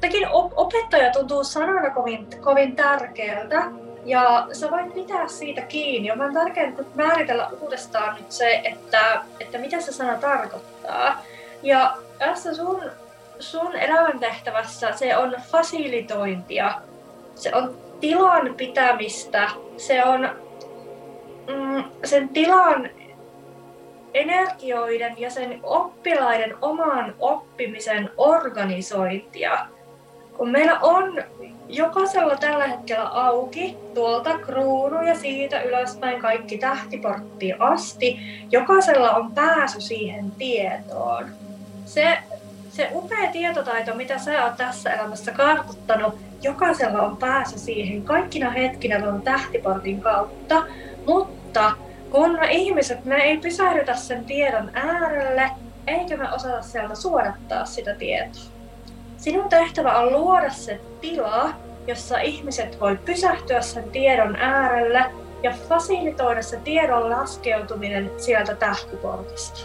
[0.00, 3.62] Tekin opettaja tuntuu sanana kovin, kovin tärkeältä
[4.06, 6.10] ja sä voit pitää siitä kiinni.
[6.10, 11.22] On tärkeää määritellä uudestaan nyt se, että, että mitä se sana tarkoittaa.
[11.62, 12.82] Ja tässä sun
[13.40, 16.74] sun elämäntehtävässä se on fasilitointia.
[17.34, 19.50] Se on tilan pitämistä.
[19.76, 20.28] Se on
[21.48, 22.90] mm, sen tilan
[24.14, 29.66] energioiden ja sen oppilaiden oman oppimisen organisointia.
[30.36, 31.22] Kun meillä on
[31.68, 38.18] jokaisella tällä hetkellä auki tuolta kruunu ja siitä ylöspäin kaikki tähtiporttiin asti,
[38.50, 41.24] jokaisella on pääsy siihen tietoon.
[41.84, 42.18] Se
[42.76, 49.00] se upea tietotaito, mitä sä oot tässä elämässä kartuttanut, jokaisella on pääsy siihen kaikkina hetkinä
[49.00, 50.66] tuon tähtiportin kautta,
[51.06, 51.72] mutta
[52.10, 55.50] kun me ihmiset, me ei pysähdytä sen tiedon äärelle,
[55.86, 58.55] eikä me osata sieltä suodattaa sitä tietoa.
[59.26, 61.50] Sinun tehtävä on luoda se tila,
[61.86, 65.04] jossa ihmiset voi pysähtyä sen tiedon äärelle
[65.42, 69.60] ja fasilitoida se tiedon laskeutuminen sieltä tähtiportista.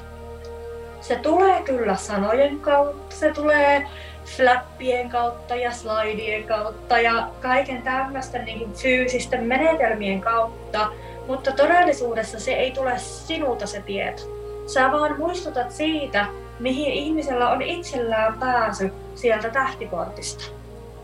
[1.02, 3.88] Se tulee kyllä sanojen kautta, se tulee
[4.26, 10.88] flappien kautta ja slidien kautta ja kaiken tämmöisten niin fyysisten menetelmien kautta,
[11.28, 14.22] mutta todellisuudessa se ei tule sinulta se tieto.
[14.66, 16.26] Sä vaan muistutat siitä,
[16.62, 20.44] mihin ihmisellä on itsellään pääsy sieltä tähtiportista.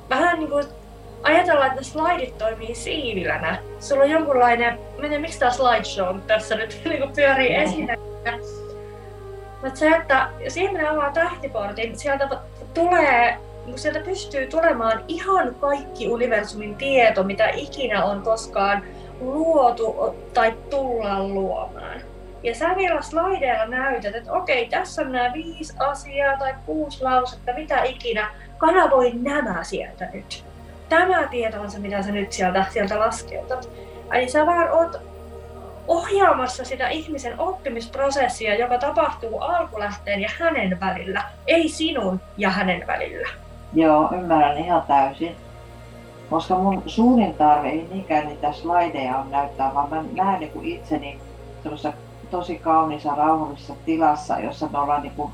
[0.10, 0.66] Vähän niin kuin
[1.24, 3.60] ajatellaan, että slidit toimii siivilänä.
[3.80, 7.98] Sulla on jonkunlainen, menen miksi tämä slideshow tässä nyt niin pyörii esine.
[9.64, 12.30] Mutta se, että jos ihminen avaa tähtiportin, sieltä
[12.74, 13.38] tulee
[13.76, 18.84] sieltä pystyy tulemaan ihan kaikki universumin tieto, mitä ikinä on koskaan
[19.20, 22.02] luotu tai tullaan luomaan.
[22.44, 27.54] Ja sä vielä slideilla näytät, että okei, tässä on nämä viisi asiaa tai kuusi lausetta,
[27.54, 28.30] mitä ikinä.
[28.58, 30.44] Kanavoi nämä sieltä nyt.
[30.90, 33.70] Tämä tieto on se, mitä sä nyt sieltä, sieltä laskeutat.
[34.14, 35.02] Eli sä vaan oot
[35.88, 43.28] ohjaamassa sitä ihmisen oppimisprosessia, joka tapahtuu alkulähteen ja hänen välillä, ei sinun ja hänen välillä.
[43.74, 45.36] Joo, ymmärrän ihan täysin.
[46.30, 51.20] Koska mun suurin tarve ei niinkään niitä slideja on näyttää, vaan mä näen niin itseni
[52.32, 55.32] tosi kauniissa rauhallisessa tilassa, jossa me ollaan niin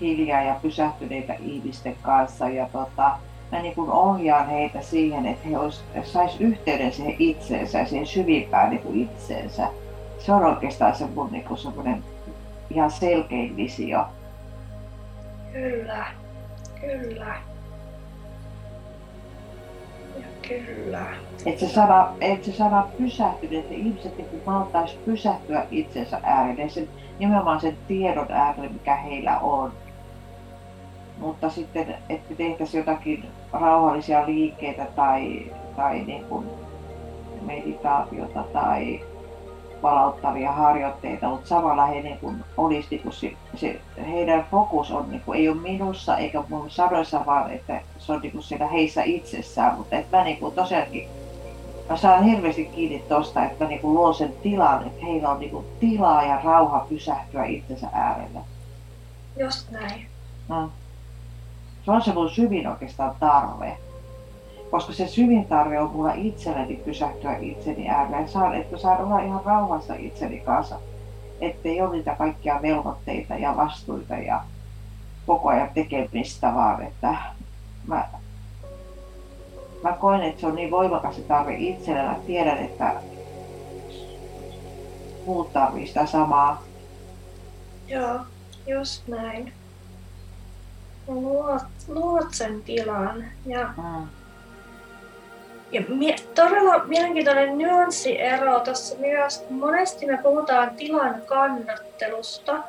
[0.00, 2.48] hiljaa ja pysähtyneitä ihmisten kanssa.
[2.48, 3.10] Ja tota,
[3.52, 8.70] mä niin kuin ohjaan heitä siihen, että he sais yhteyden siihen itseensä ja siihen syvimpään
[8.70, 9.68] niin itseensä
[10.18, 12.04] se on oikeastaan se mun niin semmoinen
[12.70, 14.06] ihan selkein visio.
[15.52, 16.06] Kyllä,
[16.80, 17.36] kyllä.
[20.48, 21.06] Kyllä.
[21.46, 22.88] Että se sana, et se sana
[23.58, 29.72] että ihmiset niin maltais pysähtyä itsensä äärelle, sen, nimenomaan sen tiedon äärelle, mikä heillä on.
[31.18, 36.46] Mutta sitten, että tehtäisiin jotakin rauhallisia liikkeitä tai, tai niin kuin
[37.42, 39.00] meditaatiota tai
[39.86, 45.10] palauttavia harjoitteita, mutta samalla he niin kuin olisi, niin kuin se, se, heidän fokus on,
[45.10, 48.66] niin kuin, ei ole minussa eikä mun sanoissa, vaan että se on niin kuin siellä
[48.66, 49.78] heissä itsessään.
[49.78, 51.08] Mutta että mä niin kuin tosiaankin
[51.90, 55.38] mä saan hirveästi kiinni tuosta, että mä niin kuin luon sen tilan, että heillä on
[55.38, 58.40] niin kuin tilaa ja rauha pysähtyä itsensä äärelle.
[59.40, 60.06] Just näin.
[60.48, 60.70] No.
[61.84, 63.78] Se on se mun syvin oikeastaan tarve
[64.76, 69.40] koska se syvin tarve on mulla itselleni pysähtyä itseni ääreen, saan, että saan olla ihan
[69.44, 70.78] rauhassa itseni kanssa,
[71.40, 74.44] ettei ole niitä kaikkia velvoitteita ja vastuita ja
[75.26, 77.14] koko ajan tekemistä, vaan että
[77.86, 78.08] mä,
[79.82, 82.02] mä koen, että se on niin voimakas se tarve itsellä.
[82.02, 82.92] Mä tiedän, että
[85.26, 86.62] muut tarvii sitä samaa.
[87.88, 88.18] Joo,
[88.66, 89.52] just näin.
[91.08, 94.06] Luot, luot sen tilan ja mm
[95.72, 99.44] ja mie- todella mielenkiintoinen nyanssiero tuossa myös.
[99.50, 102.62] Monesti me puhutaan tilan kannattelusta,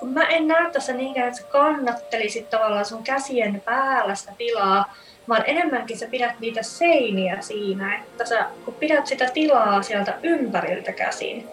[0.00, 4.94] kun mä en näe tässä niinkään, että sä kannattelisit tavallaan sun käsien päällä sitä tilaa,
[5.28, 10.92] vaan enemmänkin sä pidät niitä seiniä siinä, että sä kun pidät sitä tilaa sieltä ympäriltä
[10.92, 11.48] käsin.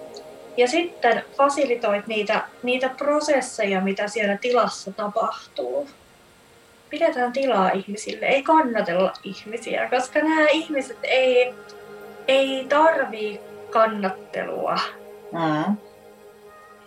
[0.58, 5.88] Ja sitten fasilitoit niitä, niitä prosesseja, mitä siellä tilassa tapahtuu
[6.90, 11.54] pidetään tilaa ihmisille, ei kannatella ihmisiä, koska nämä ihmiset ei,
[12.28, 14.76] ei tarvii kannattelua.
[15.32, 15.78] Mm.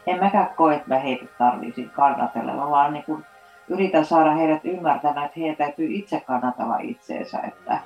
[0.07, 2.71] En mäkään koe, että mä heitä tarviisin kannatella.
[2.71, 3.25] Vaan niin kuin
[3.69, 7.39] yritän saada heidät ymmärtämään, että heidän täytyy itse kannatella itseensä.
[7.39, 7.79] Että,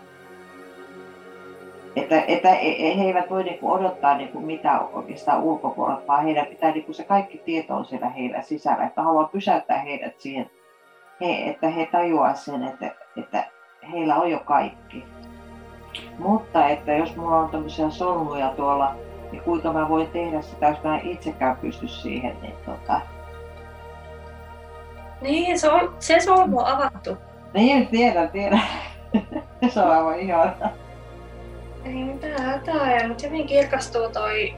[1.96, 2.48] että, että
[2.96, 7.38] he eivät voi niin odottaa niin mitään oikeastaan ulkopuolelta, vaan heidän pitää niin se kaikki
[7.38, 8.84] tieto on siellä heillä sisällä.
[8.84, 10.50] Että haluan pysäyttää heidät siihen
[11.20, 13.44] he, että he tajuaa sen, että, että
[13.92, 15.04] heillä on jo kaikki.
[16.18, 18.94] Mutta että jos mulla on tämmöisiä solmuja tuolla,
[19.32, 23.00] niin kuinka mä voin tehdä sitä, jos mä en itsekään pysty siihen, niin tota...
[25.20, 27.16] Niin, se, on, se solmu on avattu.
[27.54, 28.62] Niin, tiedän, tiedän.
[29.68, 30.70] se on aivan ihana.
[31.84, 34.54] Niin, tää, tää, nyt hyvin kirkastuu toi,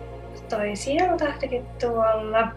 [0.48, 2.48] toi sielutähtikin tuolla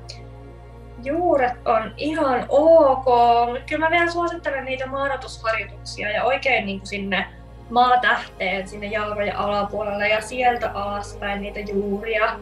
[1.04, 3.06] juuret on ihan ok,
[3.46, 7.28] mutta kyllä mä vielä suosittelen niitä maanotusharjoituksia ja oikein niin kuin sinne
[7.70, 12.40] maatähteen, sinne jalkojen alapuolelle ja sieltä alaspäin niitä juuria.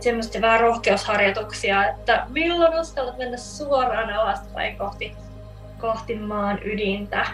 [0.00, 5.16] Semmoista vähän rohkeusharjoituksia, että milloin uskallat mennä suoraan alaspäin kohti,
[5.80, 7.26] kohti maan ydintä.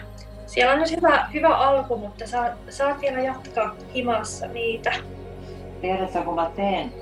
[0.45, 4.93] Siellä on nyt hyvä, hyvä alku, mutta saa, saat vielä jatkaa himassa niitä.
[5.81, 6.93] Tiedätkö, kun mä teen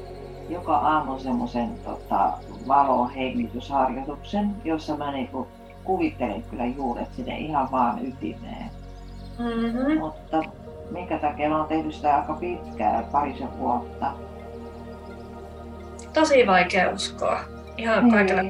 [0.50, 2.34] joka aamu semmoisen tota,
[2.68, 5.48] valohengitysharjoituksen, jossa mä niinku
[5.84, 8.72] kuvittelen kyllä juuret sinne ihan vaan ytimeen.
[9.40, 10.00] Mm-hmm.
[10.00, 10.44] Mutta
[10.92, 14.12] minkä takia mä oon tehnyt sitä aika pitkään, parisen vuotta.
[16.14, 17.40] Tosi vaikea uskoa.
[17.78, 18.14] Ihan niin.
[18.14, 18.42] kaikilla.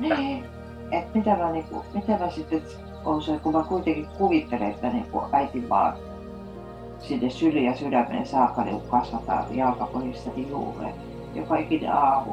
[0.00, 0.44] Niin.
[0.90, 2.62] Et mitä mä, niinku, mitä mä sitten
[3.04, 5.96] on se, kun mä kuitenkin kuvittelen, että niinku äiti vaan
[6.98, 10.94] sinne syli ja sydämeen saakka niin kasvataan jalkapohjissakin juuret
[11.34, 12.32] joka ikinen aamu.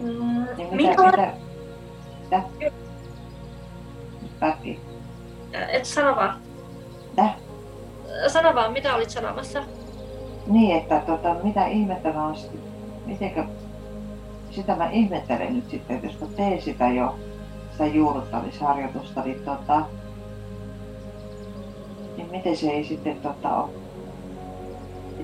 [0.00, 1.32] Mm, mitä, mitä,
[2.22, 2.42] mitä?
[4.40, 4.80] Pätki.
[5.52, 6.40] Et sano vaan.
[7.10, 7.28] Mitä?
[8.28, 9.62] Sano vaan, mitä olit sanomassa?
[10.46, 12.36] Niin, että tota, mitä ihmettä mä oon,
[13.06, 13.44] mitenkä,
[14.50, 17.14] sitä mä ihmettelen nyt sitten, että jos mä teen sitä jo,
[17.72, 19.82] sitä juuruttamisharjoitusta, niin tota,
[22.16, 23.70] niin miten se ei sitten tota, ole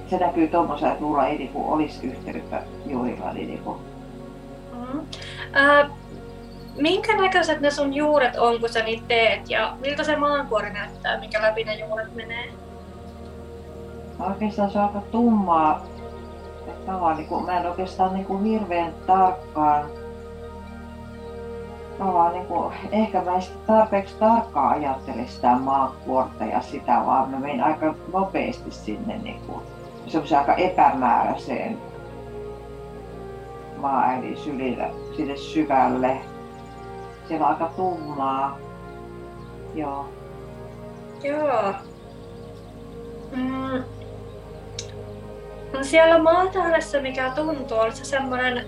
[0.05, 3.33] et se näkyy tuommoisella, että mulla ei niinku olisi yhteyttä juurilla.
[3.33, 3.79] Niin niinku.
[4.93, 5.07] Mm.
[5.57, 5.91] äh,
[6.77, 9.51] minkä näköiset ne sun juuret on, kun sä niitä teet?
[9.51, 12.53] Ja miltä se maankuori näyttää, minkä läpi ne juuret menee?
[14.21, 15.85] Oikeastaan se on aika tummaa.
[16.69, 19.85] Että mä, vaan, niinku, mä en oikeastaan niinku hirveän tarkkaan
[21.99, 27.39] mä vaan niinku, ehkä mä en tarpeeksi tarkkaan ajattele sitä maankuorta ja sitä, vaan mä
[27.39, 29.63] menen aika nopeasti sinne niinku,
[30.07, 31.79] semmoisen aika epämääräiseen
[33.77, 36.19] maaäidin sylille, sinne syvälle.
[37.29, 38.59] Siellä on aika tummaa.
[39.75, 40.09] Joo.
[41.23, 41.75] Joo.
[43.37, 43.83] Mm.
[45.73, 48.67] No siellä maatahdessa, mikä tuntuu, oli se semmoinen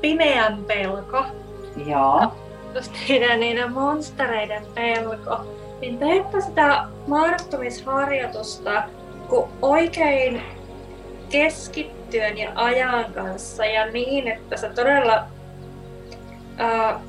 [0.00, 1.24] pimeän pelko.
[1.86, 2.32] Joo.
[2.74, 5.40] Just niiden, niiden monstereiden pelko.
[5.80, 8.82] Niin teepä sitä mahdottomisharjoitusta
[9.28, 10.42] kun oikein
[12.10, 15.24] keskittyen ja ajan kanssa ja niin, että sä todella,
[16.56, 17.00] ää,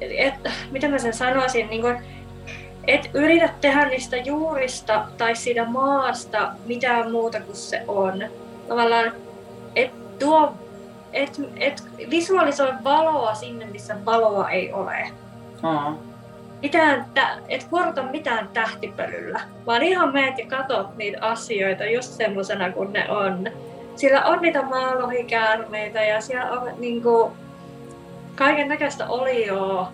[0.00, 0.34] et,
[0.70, 1.96] mitä mä sen sanoisin, niin kun,
[2.86, 8.24] et yritä tehdä niistä juurista tai siitä maasta mitään muuta kuin se on.
[8.68, 9.12] Tavallaan
[9.76, 10.54] et tuo,
[11.12, 15.10] et, et visualisoi valoa sinne, missä valoa ei ole.
[15.62, 15.96] Mm.
[16.62, 17.06] Mitään,
[17.48, 23.10] et kuorota mitään tähtipölyllä, vaan ihan meet ja katot niitä asioita just semmosena kuin ne
[23.10, 23.48] on.
[23.96, 27.32] Siellä on niitä maalohikäärmeitä ja siellä on niinku,
[28.34, 29.92] kaiken näköistä olioa.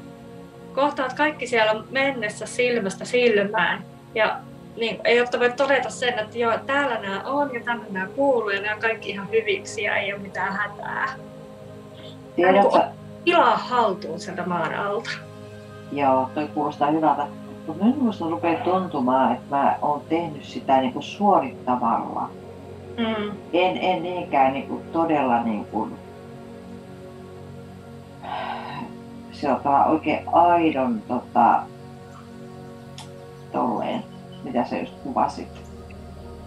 [0.74, 3.84] Kohtaat kaikki siellä mennessä silmästä silmään.
[4.14, 4.36] Ja
[4.76, 8.50] niin, ei jotta voi todeta sen, että joo, täällä nämä on ja tänne nämä kuuluu
[8.50, 11.08] ja nämä on kaikki ihan hyviksi ja ei ole mitään hätää.
[12.36, 12.80] Tiedätkö?
[13.24, 15.10] Tilaa haltuun sieltä maan alta.
[15.92, 17.26] Joo, toi kuulostaa hyvältä.
[17.66, 22.30] Mutta minusta rupeaa tuntumaan, että mä oon tehnyt sitä niin kuin suorittavalla.
[22.98, 23.32] Mm.
[23.52, 25.94] En, en niinkään niin kuin todella niin kuin,
[29.32, 31.62] sillä oikein aidon tota,
[33.52, 34.04] tolleen
[34.44, 35.48] mitä sä just kuvasit.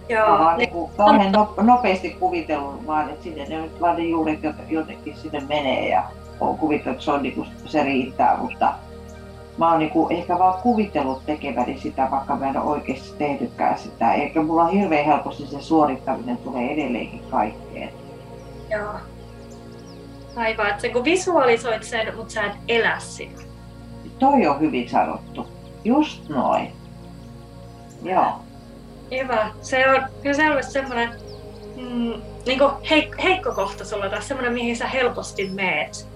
[0.10, 0.30] Joo.
[0.30, 4.40] Vaan niin kuin kauhean nopeasti kuvitellut vaan, että sinne ne nyt vaan ne juuret
[4.70, 6.04] jotenkin sinne menee ja
[6.40, 8.74] on kuvitellut, että se, on, niin kuin, se riittää, mutta
[9.62, 13.80] mä oon niin kuin ehkä vaan kuvitellut tekeväni sitä, vaikka mä en ole oikeasti tehnytkään
[13.80, 14.14] sitä.
[14.14, 17.90] Eikä mulla hirveän helposti se suorittaminen tulee edelleenkin kaikkeen.
[18.70, 18.94] Joo.
[20.36, 23.42] Aivan, että kun visualisoit sen, mutta sä et elä sitä.
[24.20, 25.48] Toi on hyvin sanottu.
[25.84, 26.72] Just noin.
[28.04, 28.32] Joo.
[29.12, 29.52] Hyvä.
[29.62, 31.10] Se on kyllä selvästi semmoinen
[31.76, 32.60] mm, niin
[32.90, 36.11] heik- heikko kohta sulla tai semmoinen, mihin sä helposti meet.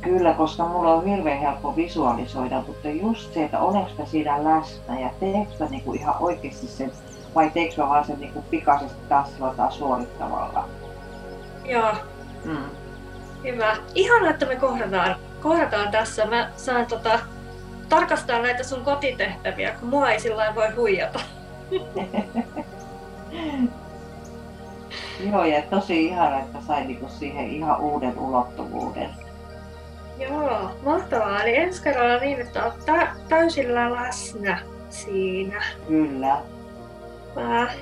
[0.00, 5.10] Kyllä, koska mulla on hirveän helppo visualisoida, mutta just se, että olenko siinä läsnä ja
[5.20, 6.92] teekö niinku ihan oikeasti sen,
[7.34, 9.28] vai teekö vaan sen niinku pikaisesti taas
[9.78, 10.68] suorittavalla.
[11.64, 11.92] Joo.
[12.44, 12.64] Mm.
[13.44, 13.76] Hyvä.
[13.94, 16.26] Ihan että me kohdataan, kohdataan tässä.
[16.26, 17.18] Mä saan tota,
[17.88, 21.20] tarkastaa näitä sun kotitehtäviä, kun mua ei sillä voi huijata.
[25.30, 29.27] Joo, ja tosi ihana, että sai niinku siihen ihan uuden ulottuvuuden.
[30.18, 31.42] Joo, mahtavaa.
[31.42, 34.60] Eli ensi kerralla niin, että olet täysillä läsnä
[34.90, 35.62] siinä.
[35.88, 36.36] Kyllä.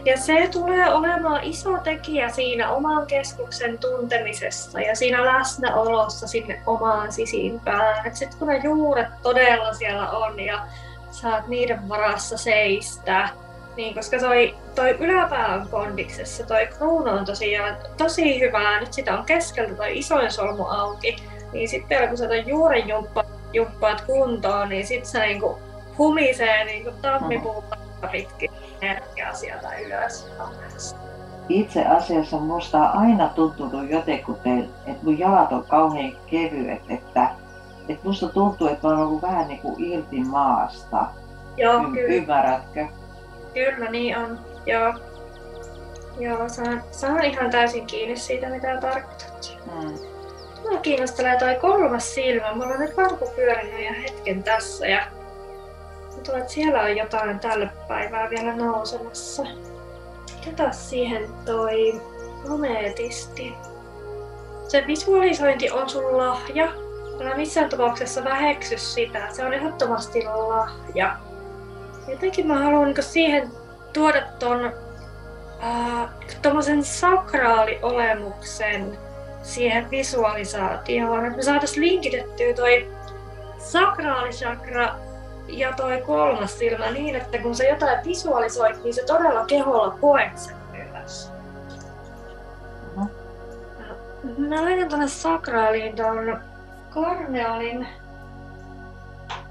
[0.04, 7.12] Ja se tulee olemaan iso tekijä siinä oman keskuksen tuntemisessa ja siinä läsnäolossa sinne omaan
[7.12, 8.16] sisimpään.
[8.16, 10.66] Sitten kun ne juuret todella siellä on ja
[11.10, 13.28] saat niiden varassa seistä,
[13.76, 19.18] niin koska toi, toi yläpää on kondiksessa, toi kruunu on tosiaan tosi hyvää, nyt sitä
[19.18, 21.16] on keskeltä toi isoin solmu auki,
[21.52, 25.58] niin sitten kun sä ton juuren jumppa, jumppaat kuntoon, niin sitten se niinku
[25.98, 27.76] humisee niinku tammipuuta
[28.12, 30.30] pitkin energiaa sieltä ylös.
[31.48, 34.34] Itse asiassa musta on aina tuntunut jotenkin,
[34.86, 37.30] että mun jalat on kauhean kevyet, että,
[37.88, 41.06] että musta tuntuu, että on ollut vähän niin kuin irti maasta.
[41.56, 42.14] Joo, y- kyllä.
[42.14, 42.86] Ymmärrätkö?
[43.54, 44.38] Kyllä, niin on.
[44.66, 44.94] Joo.
[46.18, 49.58] Joo, saan, saan ihan täysin kiinni siitä, mitä tarkoitat.
[49.64, 49.94] Hmm.
[50.70, 52.54] Mua kiinnostelee toi kolmas silmä.
[52.54, 55.06] Mulla on nyt varpu pyörinyt jo hetken tässä ja
[56.14, 59.42] tuntuu, että siellä on jotain tällä päivää vielä nousemassa.
[60.44, 62.00] Tätä siihen toi
[62.54, 63.54] ameetisti.
[64.68, 66.72] Se visualisointi on sun lahja.
[67.20, 69.28] Älä missään tapauksessa väheksy sitä.
[69.32, 71.16] Se on ehdottomasti lahja.
[72.08, 73.50] Jotenkin mä haluan niin siihen
[73.92, 74.72] tuoda ton äh,
[76.82, 78.98] sakraaliolemuksen
[79.46, 81.24] siihen visualisaatioon.
[81.24, 82.90] Että me saataisiin linkitettyä toi
[83.58, 84.94] sakraalisakra
[85.48, 90.38] ja toi kolmas silmä niin, että kun sä jotain visualisoit, niin se todella keholla koet
[90.38, 91.32] sen myös.
[94.38, 96.42] Mä laitan tuonne sakraaliin ton
[96.94, 97.86] korneolin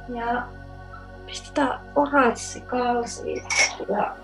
[0.10, 0.43] ja
[1.26, 3.43] pistetään oranssi kalsi
[3.89, 4.16] ja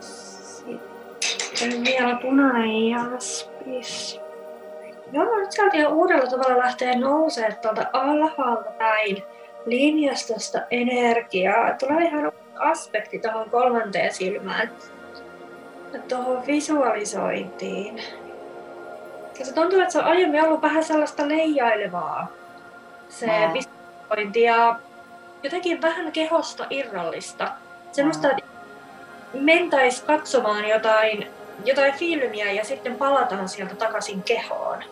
[0.00, 4.20] sitten vielä punainen jaspis.
[5.12, 9.22] Joo, nyt saatiin uudella tavalla lähteä nousemaan tuolta alhaalta päin
[9.66, 11.74] linjastosta energiaa.
[11.78, 14.70] Tulee ihan aspekti tuohon kolmanteen silmään.
[16.08, 18.02] Tuohon visualisointiin.
[19.38, 22.28] Ja se tuntuu, että se on aiemmin ollut vähän sellaista leijailevaa.
[23.08, 23.52] Se no.
[23.52, 24.80] visualisointi ja
[25.42, 27.52] jotenkin vähän kehosta irrallista.
[27.92, 28.42] Semmoista, että
[29.32, 31.26] mentäis katsomaan jotain,
[31.64, 34.84] jotain filmiä ja sitten palataan sieltä takaisin kehoon.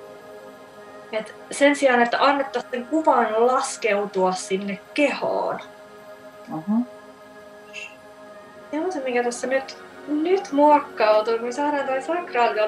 [1.13, 5.61] Et sen sijaan, että annettaisiin sen kuvan laskeutua sinne kehoon.
[6.55, 6.87] Uh-huh.
[8.73, 9.79] Ja on se, mikä tässä nyt,
[10.09, 12.61] nyt muokkautuu, kun saadaan toi sakraali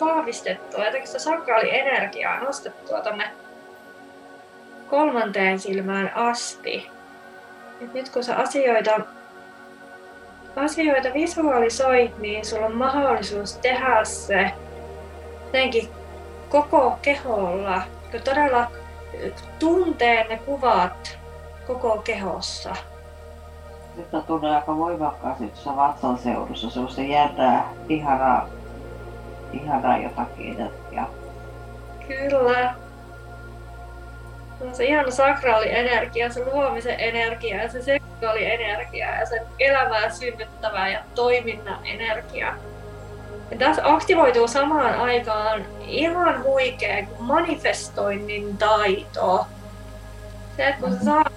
[0.00, 3.30] vahvistettua, jotenkin sitä sakraali-energiaa nostettua tonne
[4.90, 6.90] kolmanteen silmään asti.
[7.80, 9.00] Et nyt kun sä asioita,
[10.56, 14.50] asioita visualisoit, niin sulla on mahdollisuus tehdä se
[15.44, 15.88] jotenkin
[16.52, 18.70] koko keholla, kun todella
[19.58, 21.18] tuntee ne kuvat
[21.66, 22.76] koko kehossa.
[23.96, 28.48] Nyt tulee aika voimakkaasti tuossa vatsan seudussa semmoista jäntää, ihanaa,
[29.52, 31.10] ihanaa jotakin energiaa.
[32.08, 32.74] Kyllä.
[34.58, 39.42] Se on se ihana sakraali energia, se luomisen energia ja se seksuaali energia ja se
[39.58, 42.54] elämää synnyttävä ja toiminnan energia.
[43.52, 49.46] Ja tässä aktivoituu samaan aikaan ihan huikea manifestoinnin taito.
[50.56, 51.32] Se, että kun sä saat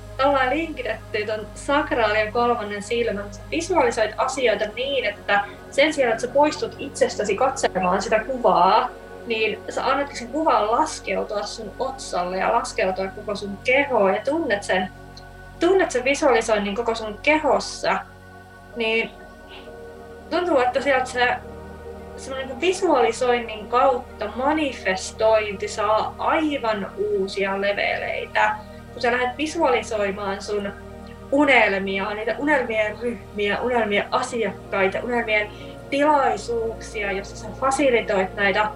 [0.49, 6.75] linkitetty ton sakraalien kolmannen silmän, sä visualisoit asioita niin, että sen sijaan, että sä poistut
[6.79, 8.89] itsestäsi katselemaan sitä kuvaa,
[9.25, 14.63] niin sä annatkin sen kuvan laskeutua sun otsalle ja laskeutua koko sun kehoon ja tunnet
[14.63, 14.89] sen,
[15.59, 17.99] tunnet sen visualisoinnin koko sun kehossa,
[18.75, 19.11] niin
[20.29, 21.37] tuntuu, että sieltä se
[22.17, 28.55] semmoinen visualisoinnin kautta manifestointi saa aivan uusia leveleitä.
[28.93, 30.71] Kun sä lähdet visualisoimaan sun
[31.31, 35.49] unelmia, niitä unelmien ryhmiä, unelmien asiakkaita, unelmien
[35.89, 38.69] tilaisuuksia, jossa sä fasilitoit näitä,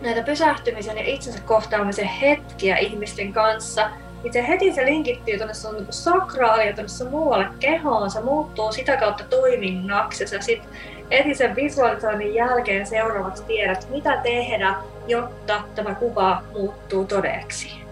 [0.00, 3.90] näitä pysähtymisen ja itsensä kohtaamisen hetkiä ihmisten kanssa,
[4.22, 8.72] niin se heti se linkittyy tuonne sun sakraali ja tuonne sun muualle kehoon, se muuttuu
[8.72, 10.62] sitä kautta toiminnaksi ja sä sit
[11.10, 14.74] heti sen visualisoinnin jälkeen seuraavaksi tiedät, mitä tehdä,
[15.06, 17.82] jotta tämä kuva muuttuu todeksi.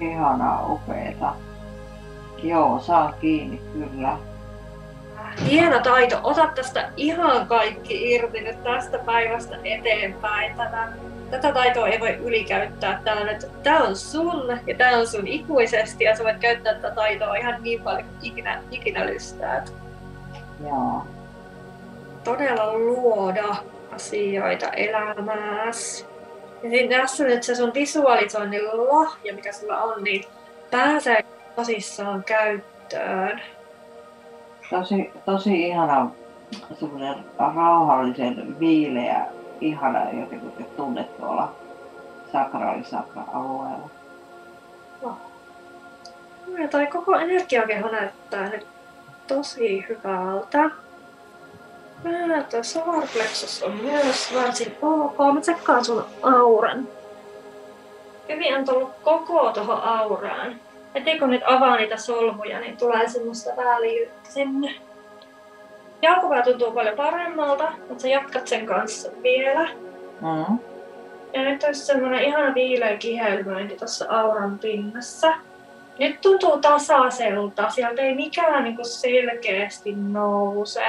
[0.00, 1.32] Ihanaa, upeeta.
[2.42, 4.16] Joo, saa kiinni kyllä.
[5.50, 6.20] Hieno taito.
[6.22, 10.56] Ota tästä ihan kaikki irti nyt tästä päivästä eteenpäin.
[10.56, 10.88] Tätä,
[11.30, 13.00] tätä taitoa ei voi ylikäyttää.
[13.04, 13.26] Tämä on,
[13.62, 17.62] tämä on sun ja tämä on sun ikuisesti ja sä voit käyttää tätä taitoa ihan
[17.62, 19.72] niin paljon kuin ikinä, ikinä lystäät.
[20.68, 21.15] Joo
[22.26, 23.56] todella luoda
[23.94, 26.06] asioita elämääsi.
[26.62, 30.24] Ja siinä tässä nyt se sun visualisoinnin lahja, mikä sulla on, niin
[30.70, 31.24] pääsee
[31.56, 33.40] tosissaan käyttöön.
[34.70, 36.10] Tosi, tosi ihana
[36.80, 39.26] semmoinen rauhallisen viileä,
[39.60, 41.54] ihana jotenkin kun tunnet tuolla
[42.32, 43.90] sakraalisakra-alueella.
[45.02, 45.16] No.
[46.58, 48.66] Ja toi koko energiakeho näyttää nyt
[49.26, 50.70] tosi hyvältä.
[52.04, 55.34] Mä toi solarplexus on myös varsin ok.
[55.34, 56.88] Mä tsekkaan sun auran.
[58.28, 60.60] Hyvin on tullut koko tuohon auraan.
[60.94, 64.74] Heti kun nyt avaa niitä solmuja, niin tulee semmoista väljyyttä sinne.
[66.02, 69.68] Jalkopää tuntuu paljon paremmalta, mutta sä jatkat sen kanssa vielä.
[70.20, 70.58] Mm.
[71.32, 75.34] Ja nyt olisi semmoinen ihana viileä kihelmöinti tuossa auran pinnassa.
[75.98, 80.84] Nyt tuntuu tasaiselta, sieltä ei mikään niinku selkeästi nouse.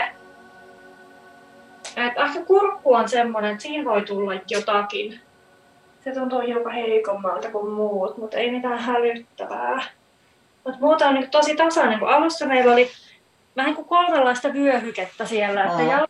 [1.98, 5.20] Et ehkä kurkku on semmoinen, että siinä voi tulla jotakin.
[6.04, 9.84] Se tuntuu hiukan heikommalta kuin muut, mutta ei mitään hälyttävää.
[10.64, 12.90] Mutta muuta on niin tosi tasainen, kun alussa meillä oli
[13.56, 16.08] vähän kuin kolmenlaista vyöhykettä siellä, että mm.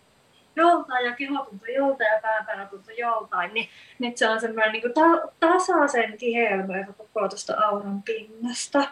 [0.56, 3.70] joltain ja keho tuntui joltain ja pääpäällä tuntui joltain, niin
[4.00, 8.84] nyt se on semmoinen niin ta- tasaisen tiheälmö koko tuosta auran pinnasta.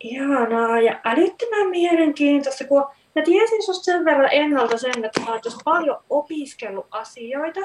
[0.00, 5.42] Ihanaa ja älyttömän mielenkiintoista, kun Mä tiesin susta sen verran ennalta sen, että sä oot
[5.64, 7.60] paljon opiskellut asioita,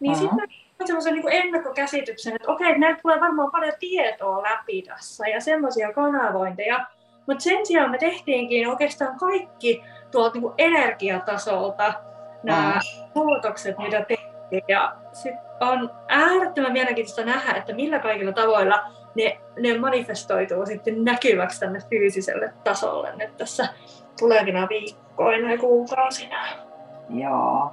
[0.00, 0.48] niin sitten
[0.80, 5.92] mä semmoisen niin ennakkokäsityksen, että okei, näitä tulee varmaan paljon tietoa läpi tässä ja semmoisia
[5.92, 6.86] kanavointeja.
[7.26, 11.94] Mutta sen sijaan me tehtiinkin oikeastaan kaikki tuolta niin energiatasolta
[12.42, 12.80] nämä
[13.14, 14.62] muutokset, mitä tehtiin.
[14.68, 18.84] Ja sit on äärettömän mielenkiintoista nähdä, että millä kaikilla tavoilla
[19.14, 23.68] ne, ne manifestoituu sitten näkyväksi tänne fyysiselle tasolle nyt tässä
[24.18, 26.46] tulevina viikkoina ja kuukausina.
[27.08, 27.70] Joo.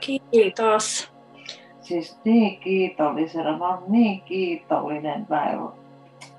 [0.00, 1.12] Kiitos.
[1.80, 5.26] Siis niin kiitollisena, mä oon niin kiitollinen.
[5.28, 5.58] Mä en,